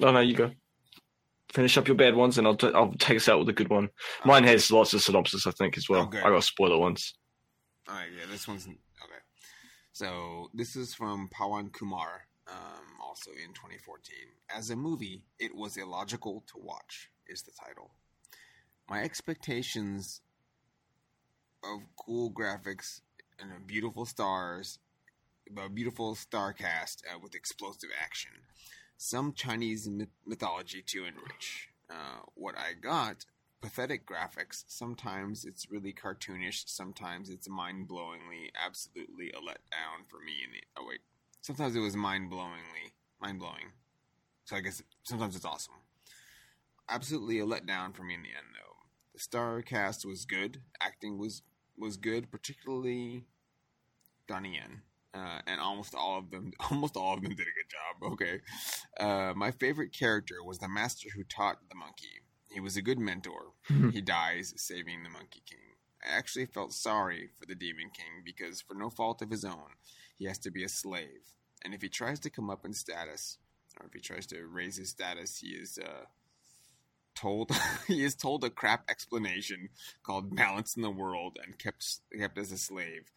[0.00, 0.52] No, no, you go.
[1.52, 3.70] Finish up your bad ones, and I'll t- I'll take us out with a good
[3.70, 3.88] one.
[4.24, 6.02] Mine has lots of synopsis, I think, as well.
[6.02, 6.22] Oh, good.
[6.22, 7.14] I got spoiler ones.
[7.88, 9.22] All right, yeah, this one's okay.
[9.92, 12.37] So this is from Pawan Kumar, um,
[13.18, 14.14] also in 2014.
[14.54, 17.10] As a movie, it was illogical to watch.
[17.26, 17.90] Is the title.
[18.88, 20.22] My expectations
[21.62, 23.02] of cool graphics
[23.38, 24.78] and beautiful stars,
[25.56, 28.30] a beautiful star cast uh, with explosive action,
[28.96, 31.68] some Chinese myth- mythology to enrich.
[31.90, 33.26] Uh, what I got
[33.60, 34.64] pathetic graphics.
[34.68, 36.62] Sometimes it's really cartoonish.
[36.66, 40.32] Sometimes it's mind blowingly, absolutely a letdown for me.
[40.44, 41.00] In the oh wait,
[41.42, 43.72] sometimes it was mind blowingly, mind blowing.
[44.44, 45.74] So I guess sometimes it's awesome.
[46.88, 48.76] Absolutely a letdown for me in the end, though.
[49.12, 50.62] The star cast was good.
[50.80, 51.42] Acting was
[51.76, 53.24] was good, particularly
[54.26, 54.82] Donnie Yen.
[55.14, 58.12] Uh, and almost all of them, almost all of them did a good job.
[58.12, 58.40] Okay,
[59.00, 62.22] uh, my favorite character was the master who taught the monkey.
[62.50, 63.52] He was a good mentor.
[63.92, 65.58] he dies saving the Monkey King.
[66.02, 69.76] I actually felt sorry for the Demon King because, for no fault of his own,
[70.16, 71.34] he has to be a slave.
[71.64, 73.38] And if he tries to come up in status,
[73.78, 76.04] or if he tries to raise his status, he is uh,
[77.14, 77.50] told
[77.86, 79.68] he is told a crap explanation
[80.02, 83.10] called "balance in the world" and kept kept as a slave.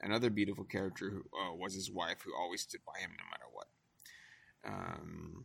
[0.00, 3.46] Another beautiful character who, uh, was his wife, who always stood by him no matter
[3.50, 3.66] what.
[4.66, 5.44] Um,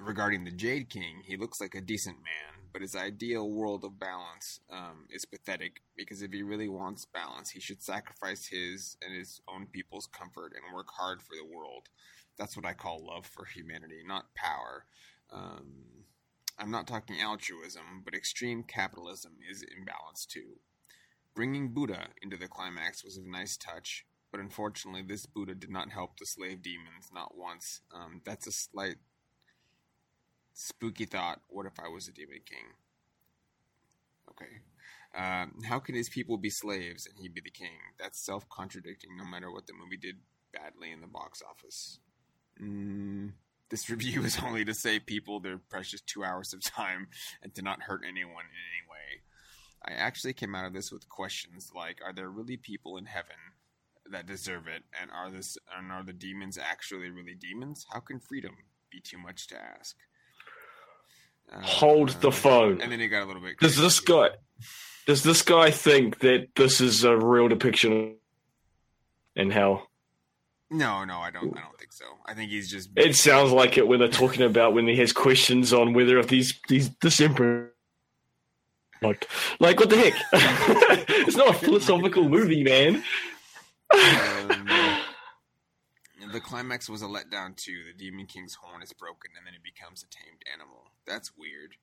[0.00, 3.98] regarding the Jade King, he looks like a decent man, but his ideal world of
[3.98, 9.14] balance um, is pathetic because if he really wants balance, he should sacrifice his and
[9.14, 11.88] his own people's comfort and work hard for the world.
[12.38, 14.86] That's what I call love for humanity, not power.
[15.30, 16.04] Um,
[16.58, 20.58] I'm not talking altruism, but extreme capitalism is imbalanced too.
[21.34, 25.90] Bringing Buddha into the climax was a nice touch, but unfortunately, this Buddha did not
[25.90, 27.80] help the slave demons, not once.
[27.94, 28.96] Um, that's a slight
[30.54, 31.40] spooky thought.
[31.48, 32.74] What if I was a demon king?
[34.30, 34.62] Okay.
[35.14, 37.78] Um, how can his people be slaves and he be the king?
[37.98, 40.16] That's self contradicting no matter what the movie did
[40.52, 41.98] badly in the box office.
[42.62, 43.32] Mm,
[43.68, 47.08] this review is only to save people their precious two hours of time
[47.42, 49.22] and to not hurt anyone in any way.
[49.84, 53.36] I actually came out of this with questions like Are there really people in heaven
[54.10, 54.84] that deserve it?
[55.00, 57.86] And are, this, and are the demons actually really demons?
[57.92, 58.56] How can freedom
[58.90, 59.96] be too much to ask?
[61.60, 62.80] Hold the Uh, phone.
[62.80, 63.58] And then he got a little bit.
[63.58, 64.30] Does this guy
[65.06, 68.16] does this guy think that this is a real depiction
[69.34, 69.88] in hell?
[70.70, 71.56] No, no, I don't.
[71.58, 72.04] I don't think so.
[72.24, 72.90] I think he's just.
[72.96, 76.28] It sounds like it when they're talking about when he has questions on whether if
[76.28, 77.72] these these this emperor
[79.02, 79.28] like
[79.60, 80.14] like what the heck?
[81.26, 83.02] it's not a philosophical movie, man.
[83.92, 84.66] Um,
[86.32, 87.84] the climax was a letdown too.
[87.86, 90.90] The Demon King's horn is broken, and then it becomes a tamed animal.
[91.06, 91.76] That's weird.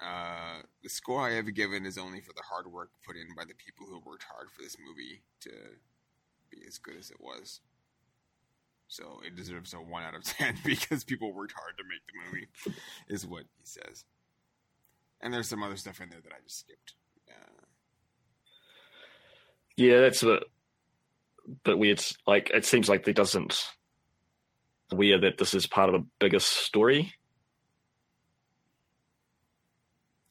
[0.00, 3.44] Uh, the score I have given is only for the hard work put in by
[3.44, 5.50] the people who worked hard for this movie to
[6.50, 7.60] be as good as it was.
[8.88, 12.14] So it deserves a one out of ten because people worked hard to make the
[12.26, 12.48] movie,
[13.08, 14.04] is what he says.
[15.20, 16.94] And there's some other stuff in there that I just skipped.
[17.28, 17.64] Uh,
[19.76, 20.42] Yeah, that's a bit,
[21.64, 22.04] bit weird.
[22.26, 23.68] Like it seems like they doesn't
[24.92, 27.14] weird that this is part of a bigger story.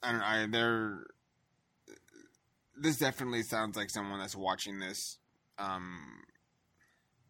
[0.02, 0.26] I don't know.
[0.26, 1.06] I, they're
[2.76, 5.18] this definitely sounds like someone that's watching this.
[5.58, 6.22] Um,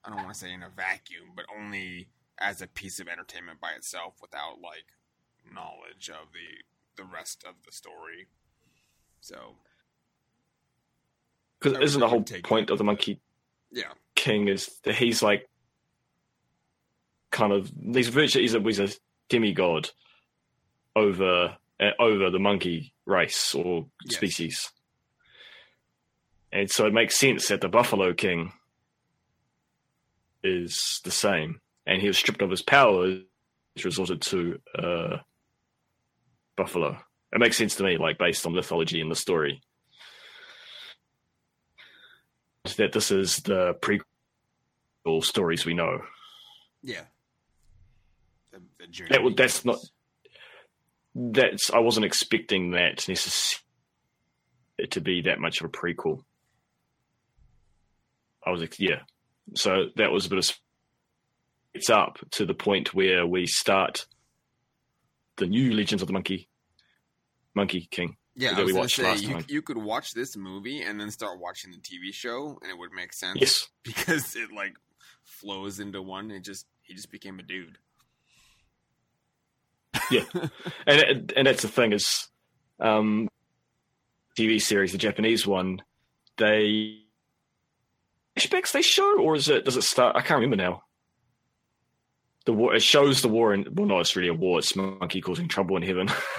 [0.05, 2.09] I don't want to say in a vacuum, but only
[2.39, 4.87] as a piece of entertainment by itself, without like
[5.53, 8.29] knowledge of the the rest of the story.
[9.21, 9.57] So
[11.61, 13.21] Because isn't the whole point of the Monkey
[13.71, 15.49] yeah, King is that he's like
[17.33, 18.89] kind of he's virtually he's a, he's a
[19.29, 19.91] demigod
[20.95, 24.17] over uh, over the monkey race or Yes.
[24.17, 24.71] species.
[26.53, 28.53] And so it makes sense that the Buffalo King
[30.45, 31.61] is the same.
[31.87, 33.23] And he was stripped of his powers,
[33.83, 35.17] resorted to uh,
[36.57, 36.99] Buffalo.
[37.33, 39.63] It makes sense to me, like based on mythology and the story.
[42.77, 46.03] That this is the prequel stories we know.
[46.83, 47.05] Yeah.
[48.53, 49.79] The, the journey That would- that's not-
[51.15, 53.61] That's I wasn't expecting that necessarily
[54.91, 56.25] to be that much of a prequel.
[58.45, 59.01] I was yeah,
[59.55, 60.59] so that was a bit of
[61.75, 64.07] it's up to the point where we start
[65.37, 66.49] the new Legends of the Monkey,
[67.55, 68.17] Monkey King.
[68.35, 69.45] Yeah, that I was we watched say last you, time.
[69.49, 72.93] you could watch this movie and then start watching the TV show, and it would
[72.93, 73.39] make sense.
[73.41, 74.75] Yes, because it like
[75.25, 76.31] flows into one.
[76.31, 77.79] It just he just became a dude.
[80.87, 82.29] And and that's the thing is,
[82.81, 83.29] um,
[84.39, 85.83] TV series, the Japanese one,
[86.39, 86.99] they
[88.39, 90.17] flashbacks they show, or is it does it start?
[90.17, 90.83] I can't remember now.
[92.45, 94.59] The war it shows the war in well, no, it's really a war.
[94.59, 96.09] It's monkey causing trouble in heaven.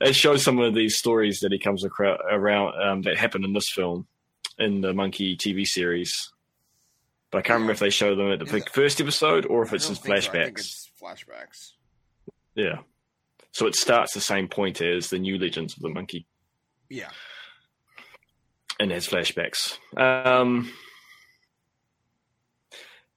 [0.00, 3.52] it shows some of these stories that he comes across around um, that happen in
[3.52, 4.06] this film,
[4.58, 6.32] in the monkey TV series.
[7.30, 9.44] But I can't remember if they show them at the Is big it- first episode
[9.46, 10.10] or if it's in don't so.
[11.02, 11.72] Flashbacks.
[12.56, 12.78] Yeah.
[13.52, 16.26] So it starts the same point as the new Legends of the Monkey
[16.90, 17.08] Yeah,
[18.80, 19.78] and has flashbacks.
[19.96, 20.70] Um,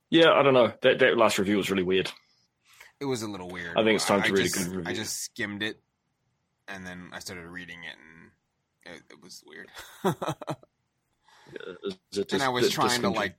[0.10, 0.72] yeah, I don't know.
[0.82, 2.12] That that last review was really weird.
[3.02, 3.78] it was a little weird.
[3.78, 4.84] I think it's time to read a good review.
[4.86, 5.82] I just skimmed it,
[6.68, 9.70] and then I started reading it, and it, it was weird.
[12.32, 13.36] And I was trying to like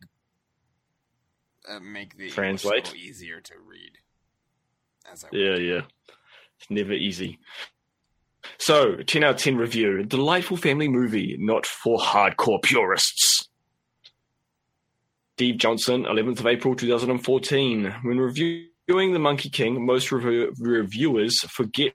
[1.69, 2.93] uh, make the Translate?
[2.95, 3.93] easier to read.
[5.13, 5.81] As I Yeah, yeah.
[6.59, 7.39] It's never easy.
[8.59, 10.05] So, 10 out of 10 review.
[10.05, 13.49] Delightful family movie, not for hardcore purists.
[15.37, 17.95] Steve Johnson, 11th of April 2014.
[18.03, 18.69] When reviewing
[19.13, 21.95] The Monkey King, most rev- reviewers forget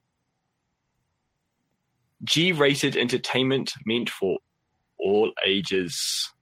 [2.24, 4.40] G rated entertainment meant for
[4.98, 6.34] all ages.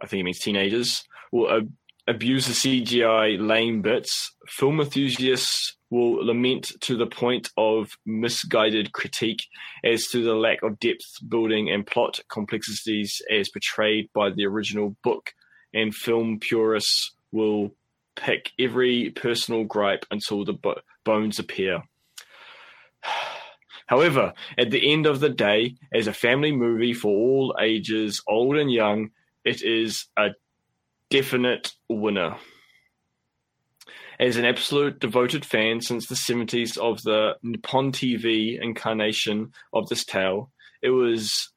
[0.00, 1.02] I think it means teenagers.
[1.32, 1.62] Will
[2.06, 4.34] abuse the CGI lame bits.
[4.46, 9.42] Film enthusiasts will lament to the point of misguided critique
[9.84, 14.96] as to the lack of depth building and plot complexities as portrayed by the original
[15.02, 15.32] book.
[15.72, 17.74] And film purists will
[18.16, 21.82] pick every personal gripe until the bo- bones appear.
[23.86, 28.56] However, at the end of the day, as a family movie for all ages, old
[28.56, 29.10] and young,
[29.44, 30.30] it is a
[31.10, 32.36] definite winner.
[34.20, 40.04] As an absolute devoted fan since the 70s of the Nippon TV incarnation of this
[40.04, 40.50] tale,
[40.82, 41.52] it was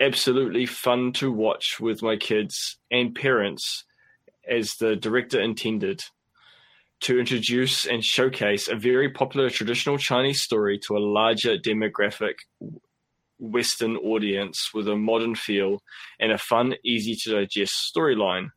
[0.00, 3.84] absolutely fun to watch with my kids and parents
[4.48, 6.02] as the director intended
[7.00, 12.34] to introduce and showcase a very popular traditional Chinese story to a larger demographic
[13.38, 15.82] Western audience with a modern feel
[16.18, 18.48] and a fun, easy to digest storyline.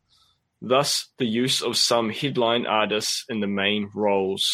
[0.60, 4.44] Thus, the use of some headline artists in the main roles.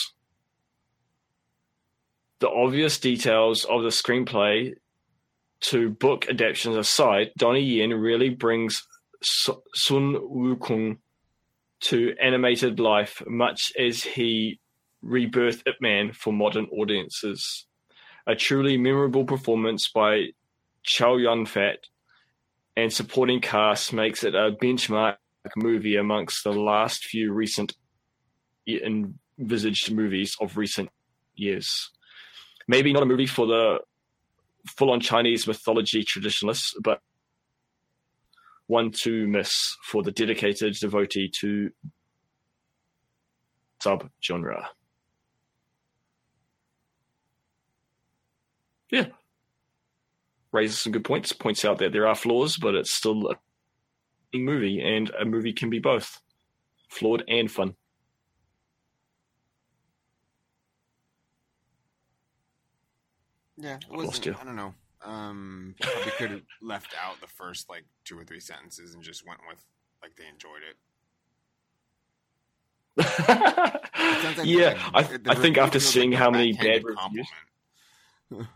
[2.41, 4.75] The obvious details of the screenplay
[5.63, 8.83] to book adaptations aside, Donnie Yen really brings
[9.23, 10.99] Sun Wukong
[11.85, 14.61] to animated life, much as he
[15.03, 17.67] rebirthed Ip Man for modern audiences.
[18.27, 20.29] A truly memorable performance by
[20.83, 21.79] Chow Yun Fat
[22.77, 25.17] and supporting cast makes it a benchmark
[25.57, 27.75] movie amongst the last few recent
[28.67, 30.91] envisaged movies of recent
[31.35, 31.91] years.
[32.67, 33.81] Maybe not a movie for the
[34.67, 37.01] full on Chinese mythology traditionalists, but
[38.67, 41.71] one to miss for the dedicated devotee to
[43.83, 44.65] subgenre.
[48.91, 49.07] Yeah.
[50.53, 53.35] Raises some good points, points out that there are flaws, but it's still a
[54.39, 56.21] movie, and a movie can be both
[56.89, 57.75] flawed and fun.
[63.57, 64.27] Yeah, it wasn't.
[64.27, 64.37] you.
[64.41, 64.75] I don't know.
[65.05, 69.27] Um, probably could have left out the first like two or three sentences and just
[69.27, 69.63] went with
[70.03, 70.77] like they enjoyed it.
[72.97, 77.29] It like, yeah, like, I, I think after seeing like how many bad reviews,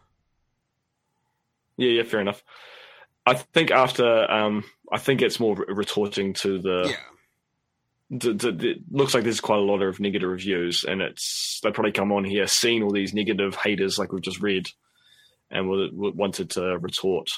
[1.77, 2.43] yeah, yeah, fair enough.
[3.29, 6.97] I think after, um, I think it's more retorting to the Yeah,
[8.11, 12.11] it looks like there's quite a lot of negative reviews, and it's they probably come
[12.11, 14.67] on here, seen all these negative haters like we've just read,
[15.51, 17.29] and wanted to retort.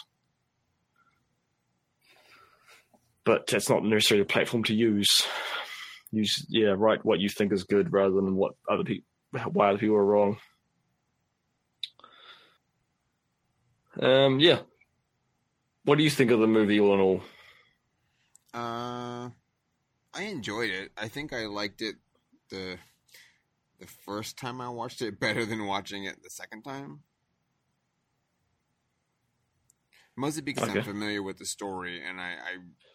[3.24, 5.26] But that's not necessarily a platform to use.
[6.12, 9.06] Use yeah, write what you think is good rather than what other people
[9.52, 10.38] why other people are wrong.
[14.00, 14.60] Um, yeah.
[15.84, 17.22] What do you think of the movie all in all?
[18.52, 19.30] Uh,
[20.12, 20.92] I enjoyed it.
[20.96, 21.96] I think I liked it
[22.50, 22.78] the
[23.78, 27.00] the first time I watched it better than watching it the second time.
[30.16, 30.80] Mostly because okay.
[30.80, 32.34] I'm familiar with the story, and I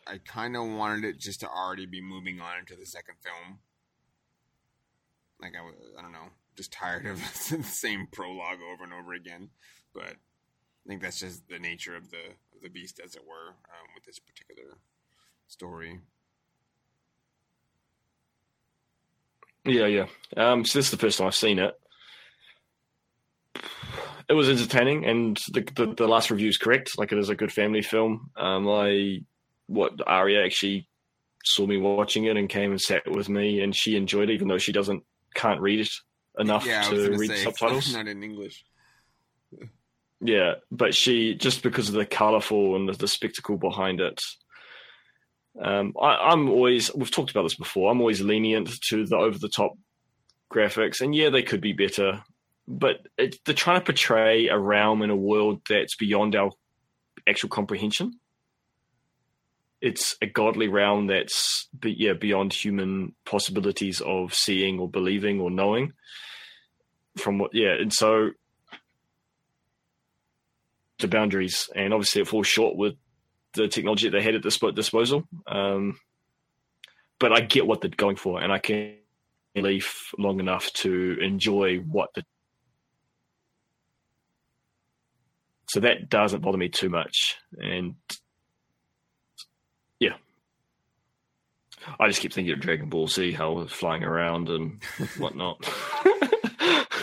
[0.07, 3.15] I, I kind of wanted it just to already be moving on into the second
[3.23, 3.59] film.
[5.41, 7.17] Like I, I don't know, just tired of
[7.49, 9.49] the same prologue over and over again.
[9.93, 10.17] But
[10.85, 12.17] I think that's just the nature of the
[12.55, 14.77] of the beast, as it were, um, with this particular
[15.47, 15.99] story.
[19.65, 20.05] Yeah, yeah.
[20.37, 21.73] Um, so this is the first time I've seen it.
[24.29, 26.97] It was entertaining, and the the, the last review is correct.
[26.97, 28.29] Like it is a good family film.
[28.37, 29.21] Um, I
[29.67, 30.87] what Aria actually
[31.43, 34.47] saw me watching it and came and sat with me, and she enjoyed it, even
[34.47, 35.89] though she doesn't can't read it
[36.37, 37.93] enough yeah, to read say, subtitles.
[37.93, 38.63] Not in English.
[40.25, 44.19] Yeah, but she just because of the colourful and the, the spectacle behind it,
[45.61, 47.91] um, I, am always we've talked about this before.
[47.91, 49.73] I'm always lenient to the over the top
[50.51, 52.23] graphics, and yeah, they could be better,
[52.67, 56.51] but it, they're trying to portray a realm in a world that's beyond our
[57.27, 58.19] actual comprehension.
[59.81, 65.93] It's a godly realm that's yeah beyond human possibilities of seeing or believing or knowing.
[67.17, 68.31] From what yeah, and so
[70.99, 72.95] the boundaries, and obviously it falls short with
[73.53, 75.23] the technology they had at their disposal.
[75.47, 75.99] Um,
[77.19, 78.95] but I get what they're going for, and I can
[79.55, 82.23] leave long enough to enjoy what the.
[85.67, 87.95] So that doesn't bother me too much, and
[89.99, 90.13] yeah,
[91.99, 94.81] I just keep thinking of Dragon Ball Z, how it's flying around and
[95.17, 95.67] whatnot.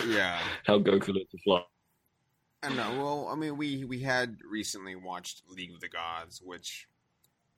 [0.07, 1.63] yeah, how Goku learned to fly.
[2.63, 2.95] I know.
[2.97, 6.87] Well, I mean, we we had recently watched League of the Gods, which,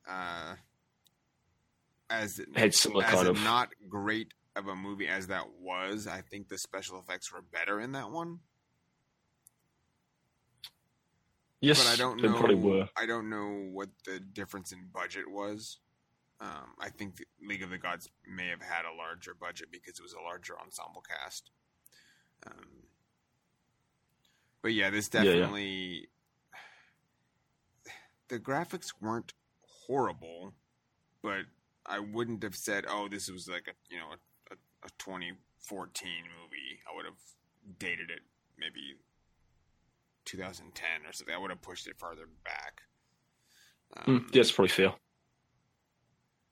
[0.09, 0.55] uh,
[2.09, 6.21] as had similar as kind of not great of a movie as that was, I
[6.21, 8.39] think the special effects were better in that one.
[11.61, 12.33] Yes, but I don't know.
[12.33, 12.89] Probably were.
[12.97, 15.79] I don't know what the difference in budget was.
[16.41, 20.03] Um, I think League of the Gods may have had a larger budget because it
[20.03, 21.51] was a larger ensemble cast.
[22.45, 22.84] Um,
[24.65, 26.57] but yeah, this definitely yeah,
[27.85, 27.91] yeah.
[28.29, 29.31] the graphics weren't
[29.85, 30.53] horrible,
[31.21, 31.41] but
[31.85, 36.09] I wouldn't have said, "Oh, this was like a you know a, a, a 2014
[36.41, 38.21] movie." I would have dated it
[38.57, 38.95] maybe
[40.25, 41.35] 2010 or something.
[41.35, 42.81] I would have pushed it farther back.
[43.97, 44.93] Um, mm, yeah, that's probably fair.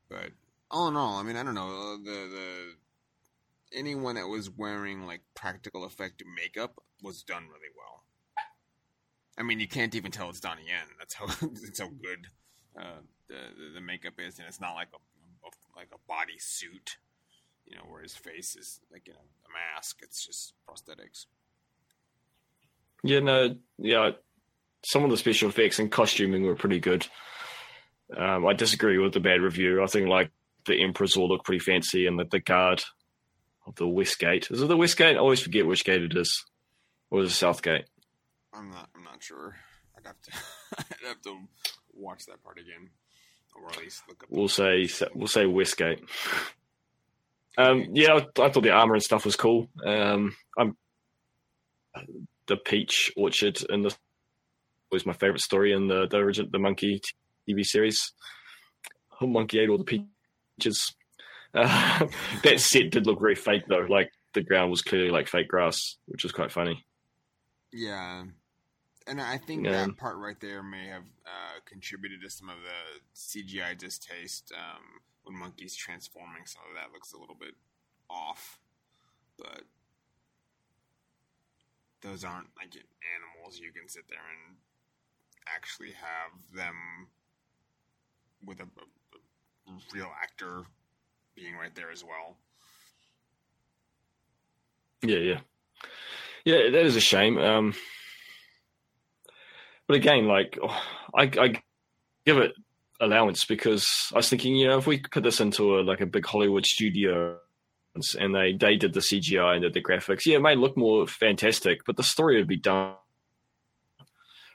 [0.08, 0.30] But
[0.70, 2.76] all in all, I mean, I don't know the the
[3.74, 8.03] anyone that was wearing like practical effect makeup was done really well.
[9.38, 10.96] I mean, you can't even tell it's Donnie Yen.
[11.00, 11.26] That's how
[11.64, 12.28] it's so good
[12.80, 16.98] uh, the, the, makeup is, and it's not like a, a like a body suit,
[17.66, 20.00] you know, where his face is like you know a mask.
[20.02, 21.26] It's just prosthetics.
[23.04, 24.12] Yeah, no, yeah.
[24.86, 27.08] Some of the special effects and costuming were pretty good.
[28.16, 29.82] Um, I disagree with the bad review.
[29.82, 30.32] I think like
[30.66, 32.84] the Emperors all look pretty fancy, and the, the guard
[33.66, 35.16] of the West Gate is it the West Gate?
[35.16, 36.44] I always forget which gate it is,
[37.10, 37.86] or is it South Gate?
[38.64, 38.90] I'm not.
[38.96, 39.56] I'm not sure.
[39.98, 40.32] I'd have to.
[40.78, 41.38] I'd have to
[41.94, 42.90] watch that part again,
[43.56, 44.30] or at least look up.
[44.32, 44.88] We'll say.
[45.14, 46.02] We'll say Westgate.
[47.58, 49.68] Um, yeah, I, I, thought the armor and stuff was cool.
[49.86, 50.76] Um, I'm
[52.48, 53.96] the peach orchard and the
[54.92, 57.02] was my favorite story in the the original the monkey
[57.48, 58.14] TV series.
[59.20, 60.96] Oh, monkey ate all the peaches.
[61.54, 62.08] Uh,
[62.44, 63.86] that set did look very fake though.
[63.90, 66.86] Like the ground was clearly like fake grass, which was quite funny.
[67.72, 68.24] Yeah,
[69.08, 69.72] and I think yeah.
[69.72, 74.84] that part right there may have uh, contributed to some of the CGI distaste um,
[75.24, 76.46] when monkeys transforming.
[76.46, 77.56] Some of that looks a little bit
[78.10, 78.60] off,
[79.38, 79.64] but
[82.02, 84.58] those aren't like animals you can sit there and
[85.48, 86.76] actually have them
[88.46, 90.64] with a, a, a real actor
[91.36, 92.38] being right there as well.
[95.02, 95.40] Yeah, yeah,
[96.46, 96.70] yeah.
[96.70, 97.38] That is a shame.
[97.38, 97.74] Um,
[99.88, 100.58] but again, like
[101.16, 101.62] I, I
[102.26, 102.54] give it
[103.00, 106.06] allowance because I was thinking, you know, if we put this into a, like a
[106.06, 107.38] big Hollywood studio
[108.20, 111.06] and they they did the CGI and did the graphics, yeah, it may look more
[111.08, 112.96] fantastic, but the story would be done.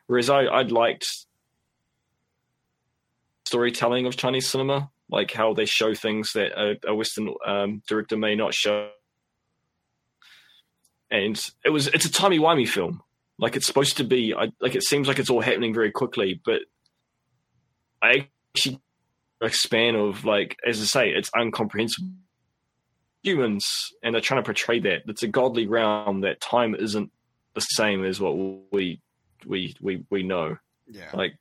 [0.06, 1.06] Whereas I I'd liked
[3.46, 8.16] storytelling of Chinese cinema, like how they show things that a, a Western um, director
[8.16, 8.90] may not show.
[11.10, 13.02] And it was it's a timey wimey film.
[13.38, 14.34] Like it's supposed to be.
[14.34, 16.62] I, like it seems like it's all happening very quickly, but
[18.02, 18.80] I actually
[19.40, 22.08] a span of like as I say, it's incomprehensible.
[23.22, 23.66] Humans,
[24.02, 27.10] and they're trying to portray that it's a godly realm that time isn't
[27.54, 28.36] the same as what
[28.72, 29.00] we
[29.44, 30.56] we we we know.
[30.88, 31.36] Yeah, Like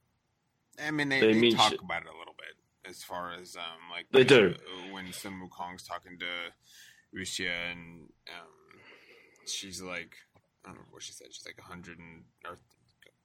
[0.83, 1.79] I mean, they, they they, talk shit.
[1.81, 4.55] about it a little bit as far as um like They do.
[4.91, 6.25] when Sun Wukong's talking to
[7.17, 8.81] Wuxia and um
[9.45, 10.15] she's like
[10.67, 11.27] I don't know what she said.
[11.31, 12.57] She's like a hundred and or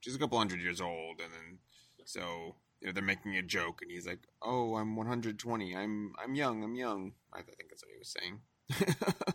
[0.00, 1.58] she's a couple hundred years old and then
[2.04, 6.34] so you know they're making a joke and he's like oh I'm 120 I'm I'm
[6.34, 6.62] young.
[6.62, 7.12] I'm young.
[7.32, 9.34] I think that's what he was saying.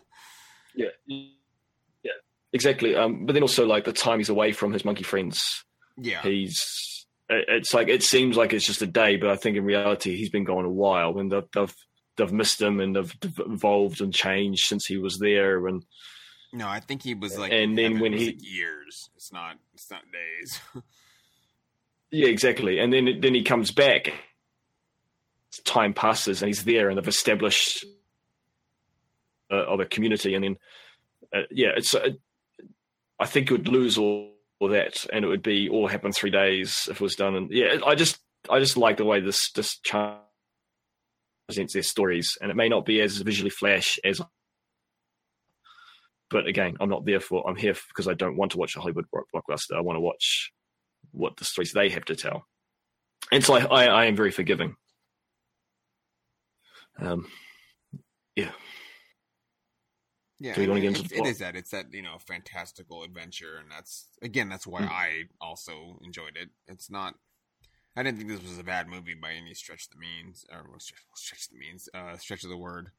[0.74, 0.90] Yeah,
[2.04, 2.12] yeah,
[2.52, 2.94] exactly.
[2.94, 5.64] Um, but then also like the time he's away from his monkey friends,
[6.00, 6.22] yeah.
[6.22, 10.16] He's it's like it seems like it's just a day, but I think in reality
[10.16, 11.74] he's been gone a while, and they've they've,
[12.16, 15.84] they've missed him and they've, they've evolved and changed since he was there, and
[16.52, 20.02] no I think he was like And then when he- years it's not it's not
[20.12, 20.60] days
[22.10, 22.78] yeah, exactly.
[22.78, 24.12] And then then he comes back.
[25.64, 27.84] Time passes, and he's there, and they've established
[29.50, 30.56] uh, of a community, and then
[31.34, 31.94] uh, yeah, it's.
[31.94, 32.10] Uh,
[33.18, 34.30] I think it would lose all,
[34.60, 37.34] all that, and it would be all happen three days if it was done.
[37.34, 40.18] And yeah, I just I just like the way this this chart
[41.48, 44.20] presents their stories, and it may not be as visually flash as.
[46.30, 47.48] But again, I'm not there for.
[47.48, 49.76] I'm here because I don't want to watch a Hollywood blockbuster.
[49.76, 50.52] I want to watch
[51.12, 52.46] what the stories they have to tell,
[53.32, 54.76] and so I, I, I am very forgiving.
[56.98, 57.26] Um,
[60.40, 61.28] Yeah, Do you I wanna get into it's- the plot?
[61.28, 64.88] is that it's that you know fantastical adventure, and that's again that's why Mm.
[64.90, 66.50] I also enjoyed it.
[66.68, 67.14] It's not.
[67.96, 70.62] I didn't think this was a bad movie by any stretch of the means, or
[70.78, 72.92] stretch, stretch of the means, uh, stretch of the word.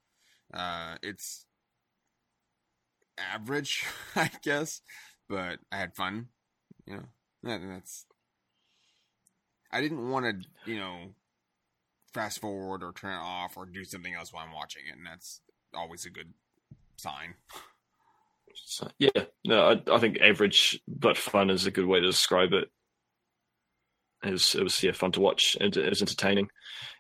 [0.54, 1.46] Uh, it's
[3.34, 4.82] average, I guess,
[5.28, 6.28] but I had fun.
[6.86, 7.06] You know,
[7.44, 8.06] that, that's.
[9.72, 11.14] I didn't want to, you know,
[12.14, 15.06] fast forward or turn it off or do something else while I'm watching it, and
[15.06, 15.42] that's
[15.74, 16.34] always a good
[16.98, 17.36] sign.
[18.56, 19.10] So, yeah,
[19.46, 22.70] no, I, I think average but fun is a good way to describe it.
[24.24, 26.50] It was, it was yeah, fun to watch and it was entertaining.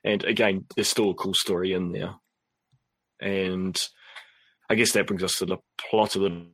[0.04, 2.16] And again, there's still a cool story in there.
[3.20, 3.78] And
[4.70, 5.58] I guess that brings us to the
[5.90, 6.46] plot of the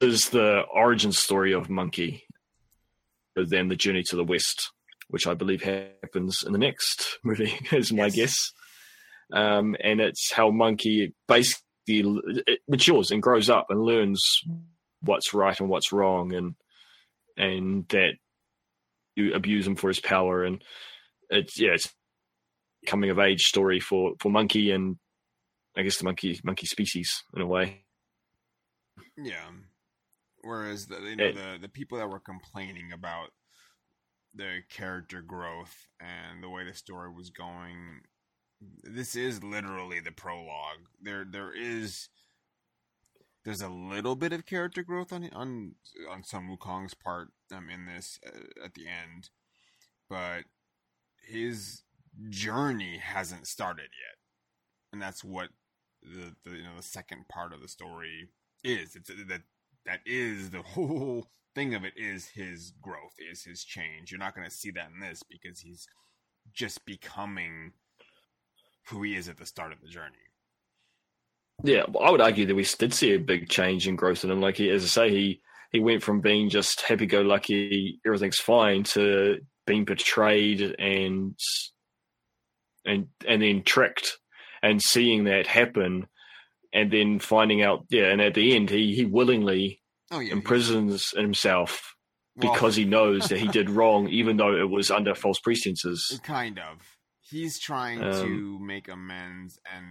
[0.00, 2.24] is the origin story of Monkey,
[3.34, 4.70] but then the journey to the west,
[5.08, 8.14] which I believe happens in the next movie, is my Yes.
[8.16, 8.52] guess.
[9.32, 14.22] Um, and it's how Monkey basically it matures and grows up and learns
[15.00, 16.54] what's right and what's wrong, and
[17.36, 18.14] and that
[19.16, 20.62] you abuse him for his power, and
[21.30, 21.92] it's yeah, it's
[22.86, 24.96] coming of age story for for Monkey and
[25.76, 27.84] I guess the monkey monkey species in a way.
[29.16, 29.50] Yeah.
[30.42, 33.30] Whereas the you know, It- the the people that were complaining about
[34.34, 38.02] the character growth and the way the story was going,
[38.82, 40.88] this is literally the prologue.
[41.00, 42.08] There there is
[43.44, 45.74] there's a little bit of character growth on on
[46.08, 49.30] on Sun Wukong's part um, in this uh, at the end,
[50.08, 50.44] but
[51.26, 51.82] his
[52.28, 54.18] journey hasn't started yet,
[54.92, 55.50] and that's what
[56.04, 58.28] the, the you know the second part of the story
[58.62, 58.96] is.
[58.96, 59.42] It's that
[59.86, 64.10] that is the whole thing of it is his growth, is his change.
[64.10, 65.86] You're not going to see that in this because he's
[66.52, 67.72] just becoming
[68.88, 70.16] who he is at the start of the journey.
[71.62, 74.30] Yeah, well, I would argue that we did see a big change in growth in
[74.30, 74.40] him.
[74.40, 75.40] Like he, as I say, he
[75.70, 81.36] he went from being just happy-go-lucky, everything's fine, to being betrayed and
[82.84, 84.18] and and then tricked,
[84.64, 86.06] and seeing that happen,
[86.72, 91.10] and then finding out, yeah, and at the end, he he willingly Oh yeah, imprisons
[91.16, 91.94] himself
[92.36, 96.20] well, because he knows that he did wrong, even though it was under false pretenses.
[96.24, 96.78] kind of.
[97.20, 99.84] He's trying Um, to make amends, and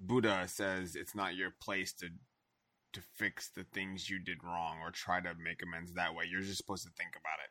[0.00, 2.08] Buddha says it's not your place to
[2.92, 6.24] to fix the things you did wrong or try to make amends that way.
[6.30, 7.50] You're just supposed to think about it.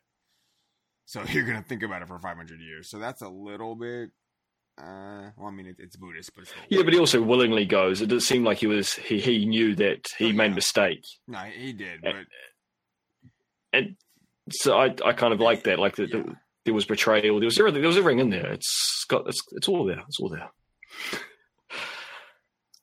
[1.06, 2.90] So you're gonna think about it for 500 years.
[2.90, 4.10] So that's a little bit.
[4.78, 8.02] Uh, well, I mean, it, it's Buddhist, but it's Yeah, but he also willingly goes.
[8.02, 10.52] It did seem like he was he, he knew that he Oh, made yeah.
[10.52, 11.04] a mistake.
[11.28, 12.16] no, he did, but
[13.74, 13.96] and
[14.52, 15.80] so I I kind of like that.
[15.80, 16.18] Like the, Yeah.
[16.24, 17.40] the there was betrayal.
[17.40, 17.82] There was everything.
[17.82, 18.52] There was everything in there.
[18.52, 19.28] It's got.
[19.28, 20.02] It's it's all there.
[20.08, 20.50] It's all there.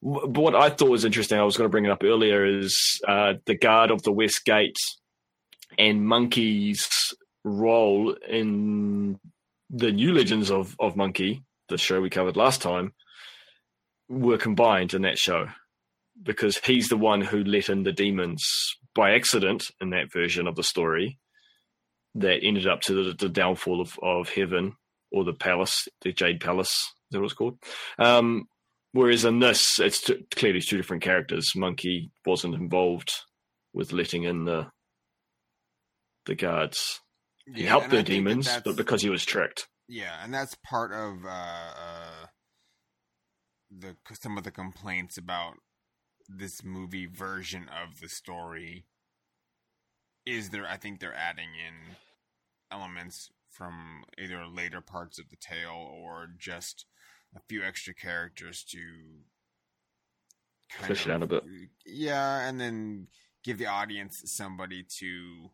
[0.03, 3.01] but what I thought was interesting, I was going to bring it up earlier, is
[3.07, 4.77] uh, the guard of the West Gate
[5.79, 6.89] and Monkey's
[7.45, 9.19] role in
[9.71, 12.93] the new Legends of of Monkey, the show we covered last time,
[14.09, 15.47] were combined in that show
[16.23, 18.47] because he's the one who let in the demons
[18.95, 21.19] by accident in that version of the story
[22.15, 24.75] that ended up to the, the downfall of, of heaven
[25.11, 27.59] or the palace, the Jade Palace, is that what it's called?
[27.99, 28.47] Um,
[28.93, 31.53] whereas in this, it's t- clearly two different characters.
[31.57, 33.13] Monkey wasn't involved
[33.73, 34.67] with letting in the
[36.27, 37.01] the guards.
[37.47, 39.67] He Yeah, helped the demons, but because he was tricked.
[39.89, 42.27] Yeah, and that's part of uh, uh,
[43.71, 45.55] the some of the complaints about
[46.29, 48.87] this movie version of the story.
[50.25, 50.67] Is there?
[50.67, 51.97] I think they're adding in
[52.71, 56.87] elements from either later parts of the tale or just
[57.37, 58.79] a few extra characters to
[60.71, 61.45] kind Flesh it out a bit.
[61.85, 63.09] Yeah, and then
[63.45, 65.51] give the audience somebody to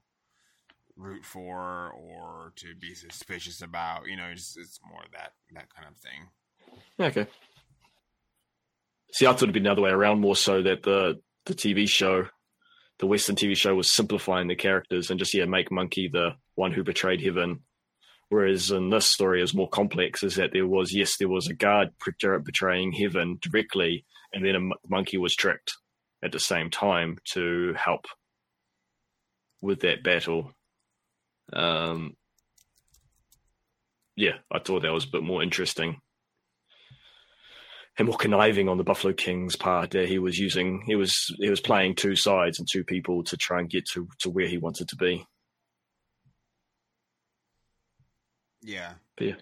[0.98, 4.06] root for or to be suspicious about.
[4.08, 6.28] You know, it's, it's more that that kind of thing.
[7.00, 7.30] Okay.
[9.12, 11.88] See, I thought it'd be the other way around, more so that the the TV
[11.88, 12.26] show,
[12.98, 16.72] the Western TV show, was simplifying the characters and just yeah, make Monkey the one
[16.72, 17.60] who betrayed Heaven.
[18.28, 20.22] Whereas in this story, is more complex.
[20.22, 24.54] Is that there was yes, there was a guard betray- betraying Heaven directly, and then
[24.54, 25.72] a monkey was tricked
[26.22, 28.06] at the same time to help
[29.60, 30.52] with that battle.
[31.52, 32.16] Um,
[34.16, 36.00] yeah, I thought that was a bit more interesting
[37.98, 39.90] and more conniving on the Buffalo King's part.
[39.90, 43.36] That he was using, he was he was playing two sides and two people to
[43.36, 45.24] try and get to to where he wanted to be.
[49.20, 49.34] Yeah,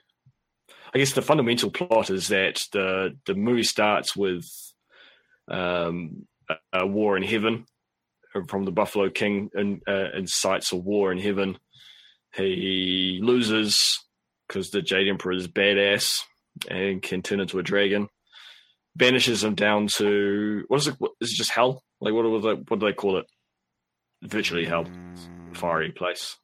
[0.95, 4.45] I guess the fundamental plot is that the the movie starts with
[5.49, 7.67] um, a, a war in heaven
[8.49, 11.59] from the Buffalo King and uh, incites a war in heaven.
[12.37, 14.05] He loses
[14.47, 16.21] because the Jade Emperor is badass
[16.71, 18.09] and can turn into a dragon.
[18.97, 20.95] Banishes him down to what is it?
[20.99, 21.83] What, is it just hell?
[22.01, 23.27] Like what do they what do they call it?
[24.23, 26.37] Virtually hell, Mm, fiery place.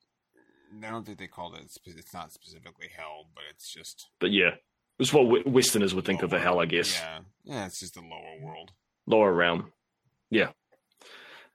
[0.84, 1.70] I don't think they called it.
[1.84, 4.52] It's not specifically hell, but it's just But yeah,
[4.98, 6.98] it's what Westerners would think of a hell, I guess.
[6.98, 8.72] Yeah, yeah, it's just the lower world,
[9.06, 9.72] lower realm.
[10.30, 10.50] Yeah.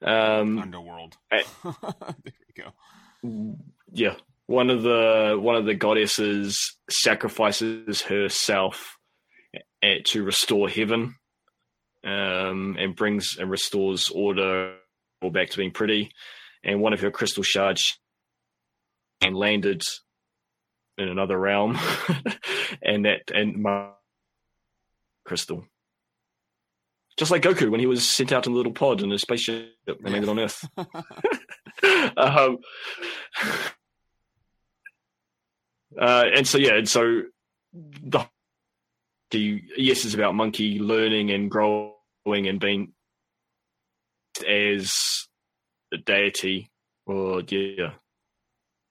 [0.04, 1.18] Um, underworld.
[1.32, 1.44] there
[2.24, 2.72] we go.
[3.92, 4.16] Yeah.
[4.48, 8.98] One of the one of the goddesses sacrifices herself
[9.84, 11.16] eh, to restore heaven,
[12.06, 14.76] um, and brings and restores order
[15.22, 16.12] back to being pretty.
[16.64, 18.00] And one of her crystal shards
[19.22, 19.82] and landed
[20.98, 21.78] in another realm,
[22.82, 23.90] and that and my
[25.26, 25.66] crystal.
[27.18, 29.74] Just like Goku when he was sent out in a little pod in a spaceship
[29.88, 30.64] and landed on Earth.
[32.18, 32.58] um,
[36.00, 37.24] uh, and so yeah, and so
[39.32, 41.94] the yes is about monkey learning and growing
[42.26, 42.94] and being
[44.48, 44.94] as
[45.94, 46.70] a deity
[47.06, 47.94] or yeah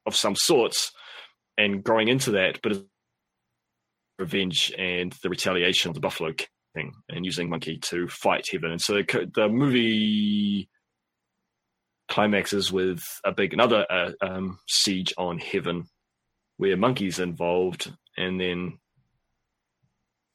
[0.07, 0.92] of some sorts
[1.59, 2.84] and growing into that, but
[4.18, 8.70] revenge and the retaliation of the Buffalo King and using monkey to fight heaven.
[8.70, 10.68] And so the, the movie
[12.09, 15.86] climaxes with a big another uh, um, siege on heaven
[16.57, 18.78] where monkey's involved and then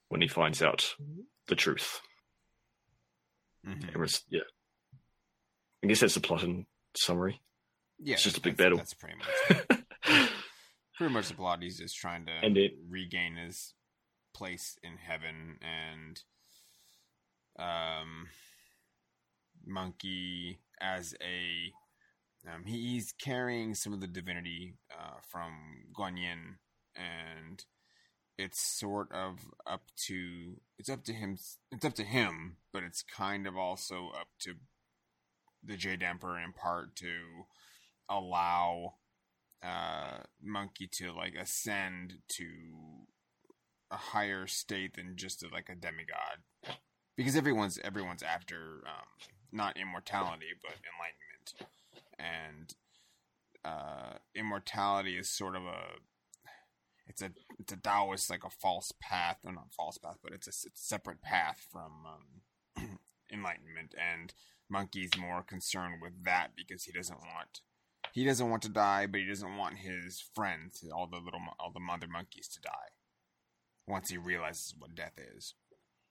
[0.09, 0.95] when he finds out
[1.47, 2.01] the truth
[3.65, 3.89] Mhm.
[3.89, 4.41] It was- yeah
[5.83, 6.65] i guess that's the plot in
[6.95, 7.39] summary
[7.99, 8.77] Yeah, It's just a big battle.
[8.79, 9.69] That's pretty much
[10.97, 11.61] pretty much the plot.
[11.61, 13.75] He's just trying to And it- regain his
[14.33, 16.19] place in heaven, and
[17.59, 18.27] um,
[19.65, 21.71] Monkey as a
[22.47, 25.51] um, he, he's carrying some of the divinity uh, from
[25.97, 26.57] Guanyin,
[26.95, 27.63] and
[28.37, 31.37] it's sort of up to it's up to him.
[31.71, 34.55] It's up to him, but it's kind of also up to
[35.63, 37.45] the Jade Emperor in part to
[38.09, 38.95] allow
[39.63, 42.45] uh, Monkey to like ascend to
[43.91, 46.77] a higher state than just a, like a demigod,
[47.15, 49.05] because everyone's everyone's after um,
[49.51, 51.71] not immortality but enlightenment,
[52.21, 52.73] and
[53.65, 55.81] uh, immortality is sort of a
[57.07, 60.47] it's a it's a Taoist like a false path or not false path, but it's
[60.47, 62.99] a, it's a separate path from um,
[63.33, 64.33] enlightenment, and
[64.69, 67.61] Monkey's more concerned with that because he doesn't want
[68.13, 71.71] he doesn't want to die, but he doesn't want his friends, all the little, all
[71.71, 72.91] the mother monkeys, to die.
[73.87, 75.53] Once he realizes what death is,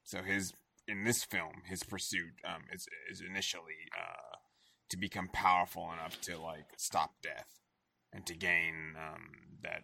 [0.05, 0.53] so his
[0.89, 4.37] in this film, his pursuit um, is is initially uh,
[4.91, 7.61] to become powerful enough to like stop death
[8.13, 9.31] and to gain um,
[9.63, 9.83] that.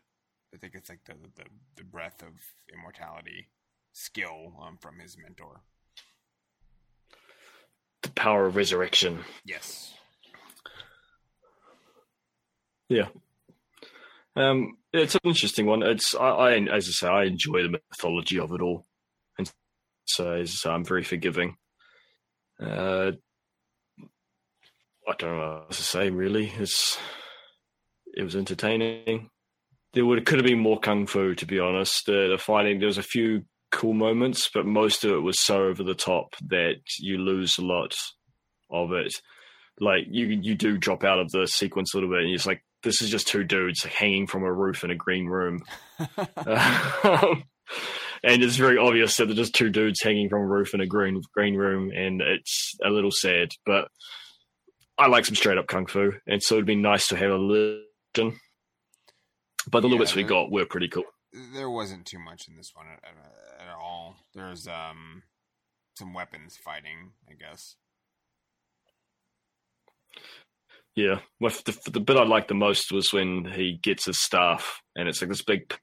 [0.55, 1.45] I think it's like the the,
[1.77, 2.33] the breath of
[2.73, 3.49] immortality
[3.93, 5.63] skill um, from his mentor.
[8.03, 9.21] The power of resurrection.
[9.45, 9.95] Yes.
[12.89, 13.09] Yeah.
[14.37, 15.83] Um, it's an interesting one.
[15.83, 18.87] It's I, I, as I say, I enjoy the mythology of it all,
[19.39, 19.51] and
[20.05, 21.57] so as I'm very forgiving.
[22.61, 23.13] Uh,
[25.09, 26.11] I don't know what to say.
[26.11, 26.99] Really, it's
[28.15, 29.31] it was entertaining.
[29.93, 32.09] There would could have been more kung fu, to be honest.
[32.09, 35.65] Uh, the fighting there was a few cool moments, but most of it was so
[35.65, 37.95] over the top that you lose a lot
[38.71, 39.15] of it.
[39.79, 42.63] Like you you do drop out of the sequence a little bit, and it's like
[42.83, 45.63] this is just two dudes hanging from a roof in a green room.
[46.19, 47.45] um,
[48.25, 50.87] and it's very obvious that they're just two dudes hanging from a roof in a
[50.87, 53.51] green green room, and it's a little sad.
[53.65, 53.89] But
[54.99, 57.37] I like some straight up kung fu, and so it'd be nice to have a
[57.37, 58.39] legend.
[59.71, 61.05] But the little Yeah, bits we there- got were pretty cool.
[61.53, 64.17] there wasn't too much in this one at, at, at all.
[64.35, 65.23] There's um
[65.99, 67.77] some weapons fighting, I guess.
[70.95, 74.81] Yeah, well, the, the bit I liked the most was when he gets his staff,
[74.95, 75.75] and it's like this big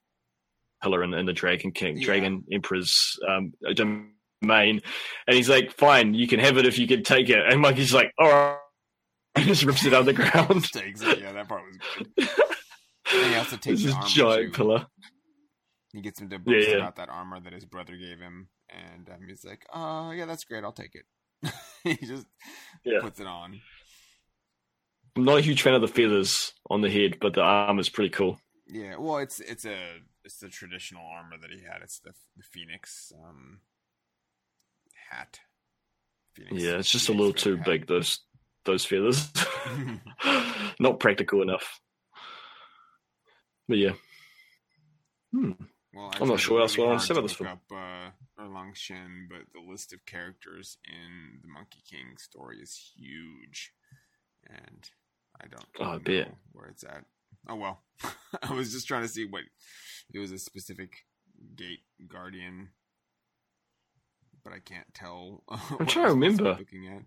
[0.82, 2.06] pillar in, in the Dragon King, Yeah.
[2.06, 4.82] Dragon Emperor's um, domain,
[5.28, 7.94] and he's like, "Fine, you can have it if you can take it." And Monkey's
[7.94, 8.58] like, "All right,"
[9.36, 10.64] and just rips it out of the ground.
[10.72, 11.20] Takes it.
[11.20, 12.30] Yeah, that part was good.
[13.14, 14.58] And he also takes this giant too.
[14.58, 14.88] pillar.
[15.92, 16.76] He gets him to Yeah, yeah.
[16.78, 20.44] about that armor that his brother gave him, and um, he's like, "Oh, yeah, that's
[20.46, 20.64] great.
[20.64, 21.52] I'll take it."
[21.84, 22.26] he just
[22.84, 23.00] Yeah.
[23.02, 23.60] puts it on.
[25.16, 27.90] I'm not a huge fan of the feathers on the head, but the armor is
[27.90, 28.40] pretty cool.
[28.66, 31.82] Yeah, well, it's it's a it's the traditional armor that he had.
[31.84, 33.60] It's the the phoenix um
[35.12, 35.40] hat.
[36.34, 37.66] Phoenix, Yeah, it's just a little too hat.
[37.66, 37.88] big.
[37.88, 38.22] Those
[38.66, 39.32] those feathers,
[40.80, 41.80] not practical enough.
[43.68, 43.94] But yeah,
[45.32, 45.52] hmm.
[45.94, 47.50] Well, I'm not sure what else really I wanna say about to this film.
[47.50, 52.92] Up, uh, Erlang Shen, but the list of characters in the Monkey King story is
[52.96, 53.72] huge,
[54.50, 54.90] and
[55.40, 57.06] I don't Oh, I know where it's at.
[57.48, 57.84] Oh well,
[58.42, 59.44] I was just trying to see what
[60.14, 61.06] it was a specific
[61.56, 62.70] gate guardian,
[64.44, 65.44] but I can't tell.
[65.80, 66.56] I'm trying to remember.
[66.58, 67.04] Looking at.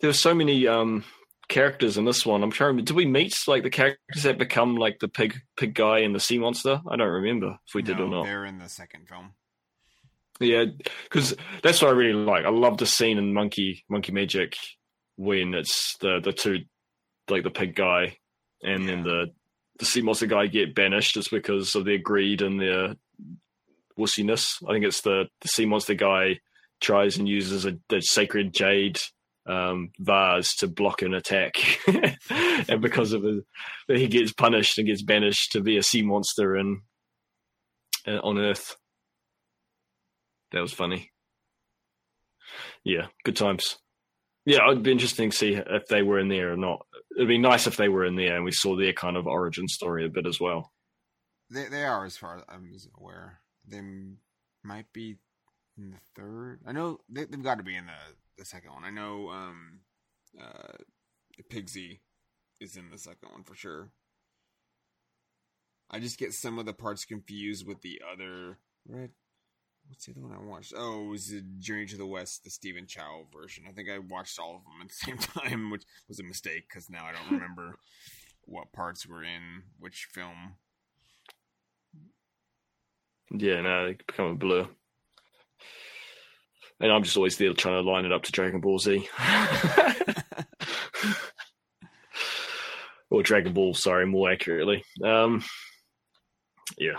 [0.00, 1.04] There were so many um
[1.48, 2.42] characters in this one.
[2.42, 2.76] I'm trying.
[2.76, 6.20] Did we meet like the characters that become like the pig pig guy and the
[6.20, 6.80] sea monster?
[6.88, 8.24] I don't remember if we did or not.
[8.24, 9.32] They're in the second film.
[10.38, 10.66] Yeah,
[11.04, 12.44] because that's what I really like.
[12.44, 14.56] I love the scene in Monkey Monkey Magic
[15.16, 16.60] when it's the the two
[17.28, 18.18] like the pig guy
[18.62, 19.26] and then the
[19.78, 22.94] the sea monster guy get banished It's because of their greed and their
[23.98, 24.62] wussiness.
[24.68, 26.40] I think it's the the sea monster guy
[26.80, 29.00] tries and uses a the sacred jade
[29.46, 31.54] um, vase to block an attack,
[32.68, 33.44] and because of it,
[33.88, 36.82] he gets punished and gets banished to be a sea monster in
[38.06, 38.76] uh, on Earth.
[40.52, 41.10] That was funny.
[42.84, 43.78] Yeah, good times.
[44.44, 46.86] Yeah, it'd be interesting to see if they were in there or not.
[47.16, 49.66] It'd be nice if they were in there and we saw their kind of origin
[49.66, 50.72] story a bit as well.
[51.50, 53.40] They they are as far as I'm aware.
[53.66, 53.80] They
[54.62, 55.16] might be
[55.78, 56.60] in the third.
[56.66, 57.92] I know they, they've got to be in the
[58.38, 58.84] the second one.
[58.84, 59.80] I know um
[60.40, 60.76] uh
[61.50, 62.00] Pigsy
[62.60, 63.90] is in the second one for sure.
[65.90, 68.58] I just get some of the parts confused with the other
[68.88, 69.10] red.
[69.88, 70.72] What's the other one I watched?
[70.76, 73.64] Oh, it was the Journey to the West, the Stephen Chow version.
[73.68, 76.64] I think I watched all of them at the same time, which was a mistake
[76.68, 77.78] because now I don't remember
[78.46, 80.56] what parts were in which film.
[83.30, 84.68] Yeah, now they become a blur.
[86.80, 89.08] And I'm just always there trying to line it up to Dragon Ball Z.
[93.10, 94.82] or Dragon Ball, sorry, more accurately.
[95.02, 95.42] Um,
[96.78, 96.96] yeah.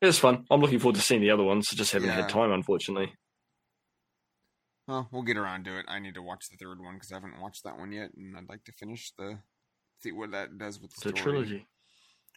[0.00, 0.44] It was fun.
[0.50, 1.68] I'm looking forward to seeing the other ones.
[1.68, 2.16] Just haven't Yeah.
[2.22, 3.12] had time, unfortunately.
[4.86, 5.84] Well, we'll get around to it.
[5.88, 8.36] I need to watch the third one because I haven't watched that one yet, and
[8.36, 9.38] I'd like to finish the
[10.00, 11.22] see what that does with the, The story.
[11.22, 11.66] trilogy.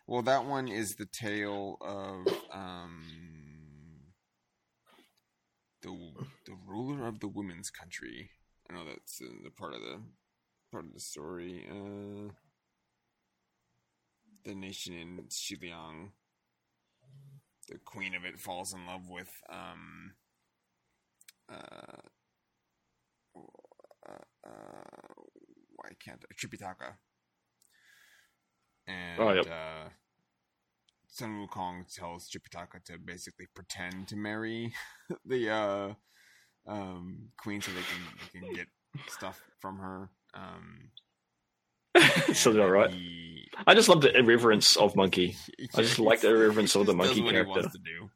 [0.08, 3.04] Well, that one is the tale of um
[5.82, 5.90] the
[6.46, 8.32] the ruler of the women's country.
[8.70, 10.02] I know that's uh, the part of the
[10.72, 11.66] part of the story.
[11.70, 12.34] Uh,
[14.44, 16.12] the nation in Xiliang.
[17.68, 20.14] The queen of it falls in love with um
[21.50, 22.02] uh,
[23.36, 24.12] uh,
[24.48, 25.24] uh,
[25.86, 26.96] I can't Tripitaka.
[28.88, 29.48] And Oh, yep.
[29.48, 29.90] uh,
[31.12, 34.74] Sun Wukong tells Tripitaka to basically pretend to marry
[35.26, 35.94] the uh,
[36.66, 38.02] um, queen so they can
[38.34, 38.68] they can get
[39.10, 40.10] stuff from her.
[40.34, 40.92] Um,
[42.28, 42.92] Sounds and about right.
[42.92, 45.36] he- I just love the irreverence of Monkey.
[45.76, 47.54] I just like the irreverence of the monkey what character.
[47.54, 48.10] He wants to do.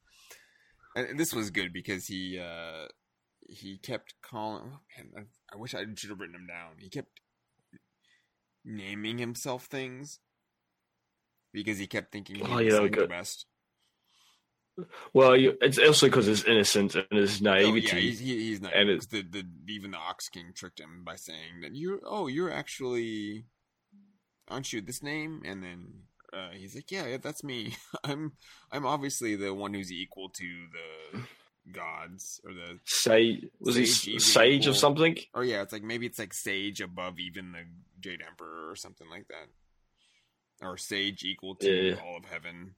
[0.96, 2.86] And this was good because he uh,
[3.50, 4.72] he kept calling.
[4.74, 6.78] Oh man, I, I wish I should have written him down.
[6.80, 7.20] He kept
[8.64, 10.20] naming himself things
[11.56, 13.46] because he kept thinking he Oh, was yeah, the best.
[15.14, 17.88] Well, you, it's also because his innocence and his naivety.
[17.92, 18.74] Oh, yeah, he's, he, he's not.
[18.74, 22.28] and because the, the even the Ox King tricked him by saying that you're oh
[22.28, 23.46] you're actually
[24.50, 25.42] aren't you this name?
[25.46, 25.88] And then
[26.34, 27.78] uh, he's like, yeah, yeah, that's me.
[28.04, 28.34] I'm
[28.70, 30.44] I'm obviously the one who's equal to
[31.14, 31.22] the
[31.72, 35.18] gods or the Sage was he Sage, even sage equal- of something?
[35.34, 37.64] or yeah, it's like maybe it's like sage above even the
[38.02, 39.48] Jade Emperor or something like that,
[40.62, 42.76] or sage equal to Yeah, all of heaven.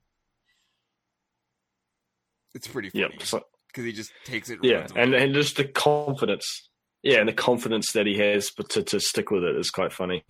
[2.55, 3.43] It's pretty funny Yep.
[3.67, 4.59] Because he just takes it.
[4.63, 5.23] yeah, and away.
[5.23, 6.69] and just the confidence.
[7.03, 9.93] Yeah, and the confidence that he has, but to, to stick with it is quite
[9.93, 10.25] funny.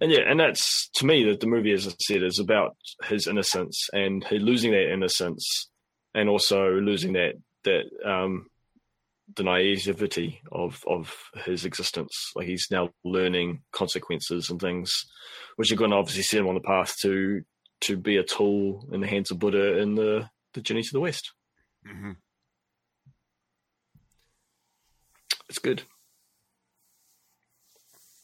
[0.00, 3.26] And yeah, and that's to me that the movie, as I said, is about his
[3.26, 5.68] innocence and he losing that innocence,
[6.14, 8.46] and also losing that that um,
[9.36, 11.14] the naivety of of
[11.44, 12.32] his existence.
[12.34, 14.92] Like he's now learning consequences and things,
[15.56, 17.42] which are going to obviously set him on the path to
[17.82, 21.00] to be a tool in the hands of Buddha in the the journey to the
[21.00, 21.32] west.
[21.86, 22.12] Mm-hmm.
[25.48, 25.82] It's good.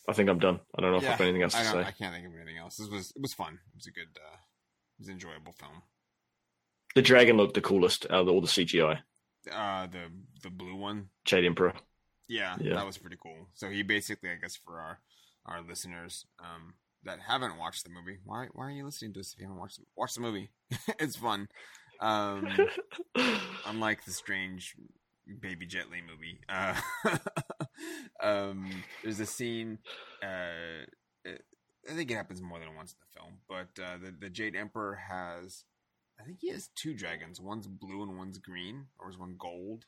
[0.09, 0.61] I think I'm done.
[0.77, 1.79] I don't know if I've got anything else to I, say.
[1.81, 2.77] I can't think of anything else.
[2.77, 3.55] This was it was fun.
[3.55, 5.83] It was a good, uh, it was an enjoyable film.
[6.95, 9.01] The dragon looked the coolest out of all the CGI.
[9.51, 10.11] Uh, the
[10.43, 11.73] the blue one, Jade Emperor.
[12.29, 12.75] yeah, Yeah.
[12.75, 13.49] that was pretty cool.
[13.55, 15.01] So he basically, I guess, for our
[15.47, 16.75] our listeners um,
[17.05, 19.61] that haven't watched the movie, why why are you listening to us if you haven't
[19.61, 20.51] watched the, watch the movie?
[20.99, 21.49] it's fun.
[22.01, 22.49] Um,
[23.67, 24.75] unlike the strange
[25.41, 26.41] baby Jet Li movie.
[26.49, 26.75] Uh,
[28.23, 28.71] um,
[29.03, 29.79] there's a scene.
[30.23, 30.85] Uh,
[31.91, 34.57] I think it happens more than once in the film, but uh, the the Jade
[34.57, 35.65] Emperor has.
[36.21, 37.41] I think he has two dragons.
[37.41, 39.85] One's blue and one's green, or is one gold?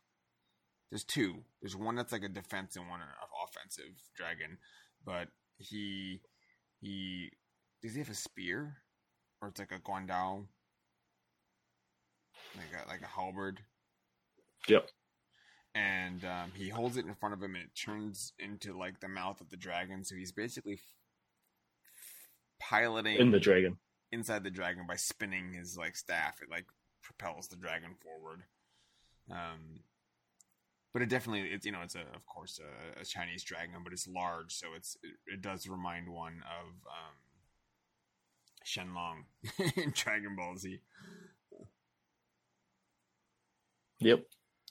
[0.91, 1.45] There's two.
[1.61, 3.07] There's one that's like a defense and one an
[3.47, 4.59] offensive dragon.
[5.05, 5.28] But
[5.59, 6.20] he
[6.81, 7.31] he
[7.83, 8.76] does he have a spear,
[9.41, 10.47] or it's like a guandao,
[12.57, 13.61] like a like a halberd
[14.68, 14.89] Yep.
[15.74, 19.09] and um, he holds it in front of him and it turns into like the
[19.09, 20.81] mouth of the dragon so he's basically f-
[22.61, 23.78] piloting In the dragon.
[24.12, 26.66] Inside the dragon by spinning his like staff it like
[27.02, 28.42] propels the dragon forward
[29.30, 29.80] um
[30.92, 33.92] but it definitely it's you know it's a of course a, a chinese dragon but
[33.92, 37.16] it's large so it's it, it does remind one of um
[38.64, 39.24] shenlong
[39.76, 40.80] in dragon ball z
[44.02, 44.24] Yep.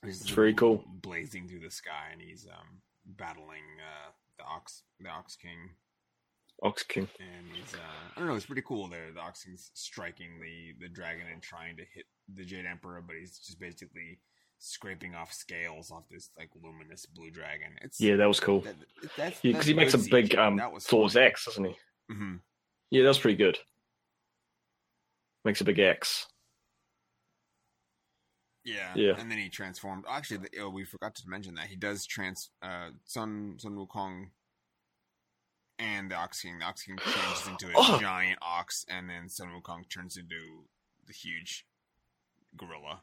[0.03, 0.83] He's It's very cool.
[0.87, 5.75] blazing through the sky, and he's um, battling uh, the ox, the ox king,
[6.61, 7.07] Ox King.
[7.19, 7.77] and he's uh,
[8.15, 8.87] I don't know, it's pretty cool.
[8.89, 13.01] There, the ox king's striking the the dragon and trying to hit the Jade Emperor,
[13.05, 14.19] but he's just basically
[14.61, 17.69] scraping off scales off this like luminous blue dragon.
[17.81, 18.59] It's Yeah, that was cool.
[18.61, 18.75] that,
[19.15, 21.23] that's Because he makes a big um that was Thor's fun.
[21.23, 21.75] axe, doesn't he?
[22.11, 22.35] hmm
[22.91, 23.57] Yeah, that was pretty good.
[25.45, 26.27] Makes a big X.
[28.65, 29.13] Yeah, Yeah.
[29.17, 30.03] and then he transformed.
[30.09, 32.49] Actually, the, oh, we forgot to mention that he does trans.
[32.61, 34.25] Uh, Sun Sun Wukong
[35.79, 36.59] and the Ox King.
[36.59, 37.97] The Ox King changes into a Oh.
[37.99, 40.65] giant ox, and then Sun Wukong turns into
[41.07, 41.65] the huge
[42.55, 43.01] gorilla.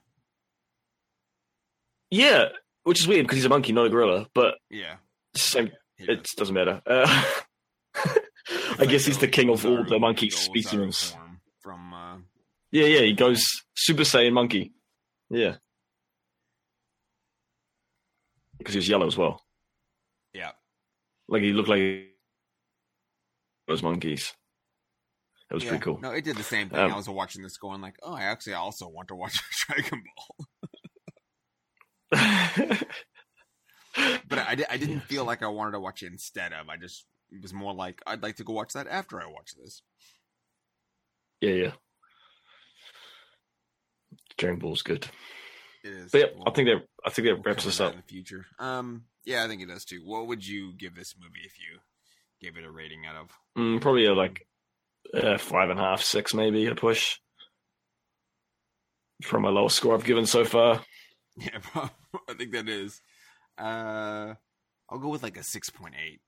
[2.11, 2.47] Yeah,
[2.85, 4.27] which is weird because he's a monkey, not a gorilla.
[4.35, 4.97] But Yeah,
[5.35, 5.71] same.
[5.99, 6.33] It does.
[6.37, 6.81] doesn't matter.
[6.87, 7.25] Uh,
[8.79, 11.17] I guess he's the king of all the monkey species.
[11.61, 12.19] From uh,
[12.71, 14.73] Yeah, yeah, he goes Super Saiyan monkey.
[15.31, 15.57] Yeah.
[18.59, 19.43] Because he was yellow as well.
[20.33, 20.53] yeah,
[21.29, 22.09] Like he looked like
[23.67, 24.33] those monkeys.
[25.49, 25.71] That was yeah.
[25.71, 26.01] pretty cool.
[26.01, 26.79] No, it did the same thing.
[26.79, 30.03] Um, I was watching this, going like, "Oh, I actually also want to watch Dragon
[30.17, 30.47] Ball."
[34.29, 36.69] but I, I didn't feel like I wanted to watch it instead of.
[36.69, 39.53] I just it was more like I'd like to go watch that after I watch
[39.57, 39.83] this.
[41.41, 41.73] yeah, yeah.
[44.37, 45.07] Dragon Ball's good.
[45.85, 46.11] It is.
[46.11, 47.93] But yeah, I think that I think that we'll wraps us up.
[47.93, 48.47] in the future.
[48.59, 50.03] Um, yeah, I think it does too.
[50.05, 51.79] What would you give this movie if you
[52.41, 53.31] gave it a rating out of?
[53.59, 54.47] Mm, probably a, like
[55.15, 57.19] uh, five and a half, six maybe a push.
[59.23, 60.83] From my lowest score I've given so far.
[61.39, 61.91] Yeah, bro,
[62.31, 63.03] I think that is.
[63.59, 64.33] Uh,
[64.89, 66.21] I'll go with like a six point eight.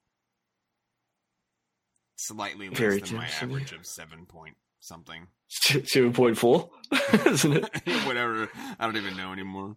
[2.16, 5.28] slightly less Very than my average of seven point something.
[5.48, 6.68] Seven point four,
[7.26, 7.70] isn't it?
[8.06, 8.50] Whatever.
[8.78, 9.76] I don't even know anymore.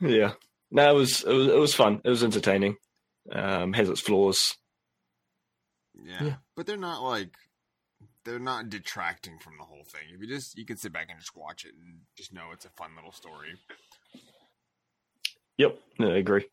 [0.00, 0.32] Yeah.
[0.70, 2.00] No, it was it was it was fun.
[2.04, 2.76] It was entertaining.
[3.30, 4.56] Um, has its flaws.
[5.94, 6.24] Yeah.
[6.24, 6.34] Yeah.
[6.56, 7.34] But they're not like
[8.24, 10.02] they're not detracting from the whole thing.
[10.14, 12.64] If you just you can sit back and just watch it and just know it's
[12.64, 13.54] a fun little story.
[15.58, 16.46] Yep, no, I agree.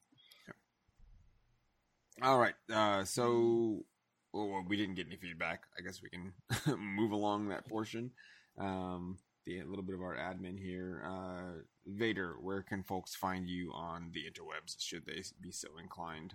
[2.22, 2.56] All right.
[2.72, 3.86] Uh, so
[4.34, 5.64] well, we didn't get any feedback.
[5.78, 6.34] I guess we can
[6.78, 8.12] move along that portion.
[8.58, 11.04] Um, the a little bit of our admin here.
[11.08, 14.76] Uh, Vader, where can folks find you on the interwebs?
[14.80, 16.34] Should they be so inclined?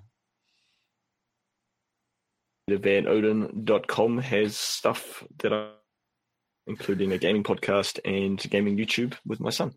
[2.69, 5.71] VanOden.com has stuff that I,
[6.67, 9.75] including a gaming podcast and gaming YouTube with my son.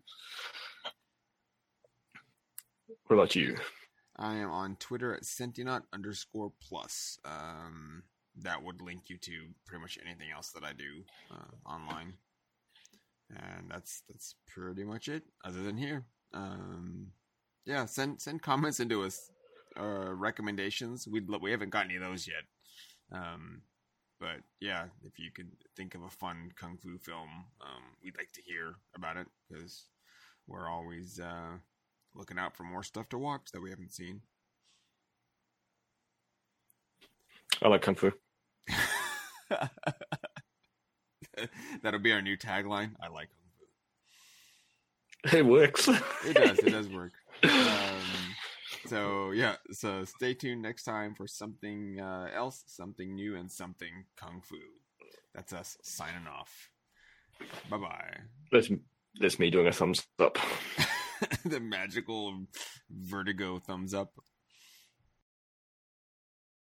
[3.06, 3.56] What about you?
[4.16, 7.18] I am on Twitter at Sentinot underscore plus.
[7.24, 8.02] Um,
[8.42, 9.32] that would link you to
[9.66, 12.14] pretty much anything else that I do uh, online,
[13.30, 15.22] and that's that's pretty much it.
[15.44, 17.08] Other than here, um,
[17.64, 19.30] yeah, send send comments into us,
[19.78, 21.06] uh, recommendations.
[21.08, 22.44] We we haven't got any of those yet,
[23.12, 23.62] um,
[24.20, 28.32] but yeah, if you could think of a fun kung fu film, um, we'd like
[28.32, 29.86] to hear about it because
[30.46, 31.58] we're always uh,
[32.14, 34.22] looking out for more stuff to watch that we haven't seen.
[37.62, 38.12] I like Kung Fu.
[41.82, 42.94] That'll be our new tagline.
[43.00, 43.50] I like kung
[45.30, 45.36] fu.
[45.38, 45.88] It works.
[46.24, 46.58] It does.
[46.58, 47.12] It does work.
[47.44, 48.07] Um,
[48.88, 49.56] so yeah.
[49.72, 54.56] So stay tuned next time for something uh, else, something new, and something kung fu.
[55.34, 56.70] That's us signing off.
[57.70, 58.16] Bye bye.
[58.52, 58.70] That's
[59.20, 60.38] that's me doing a thumbs up.
[61.44, 62.46] the magical
[62.90, 64.12] vertigo thumbs up.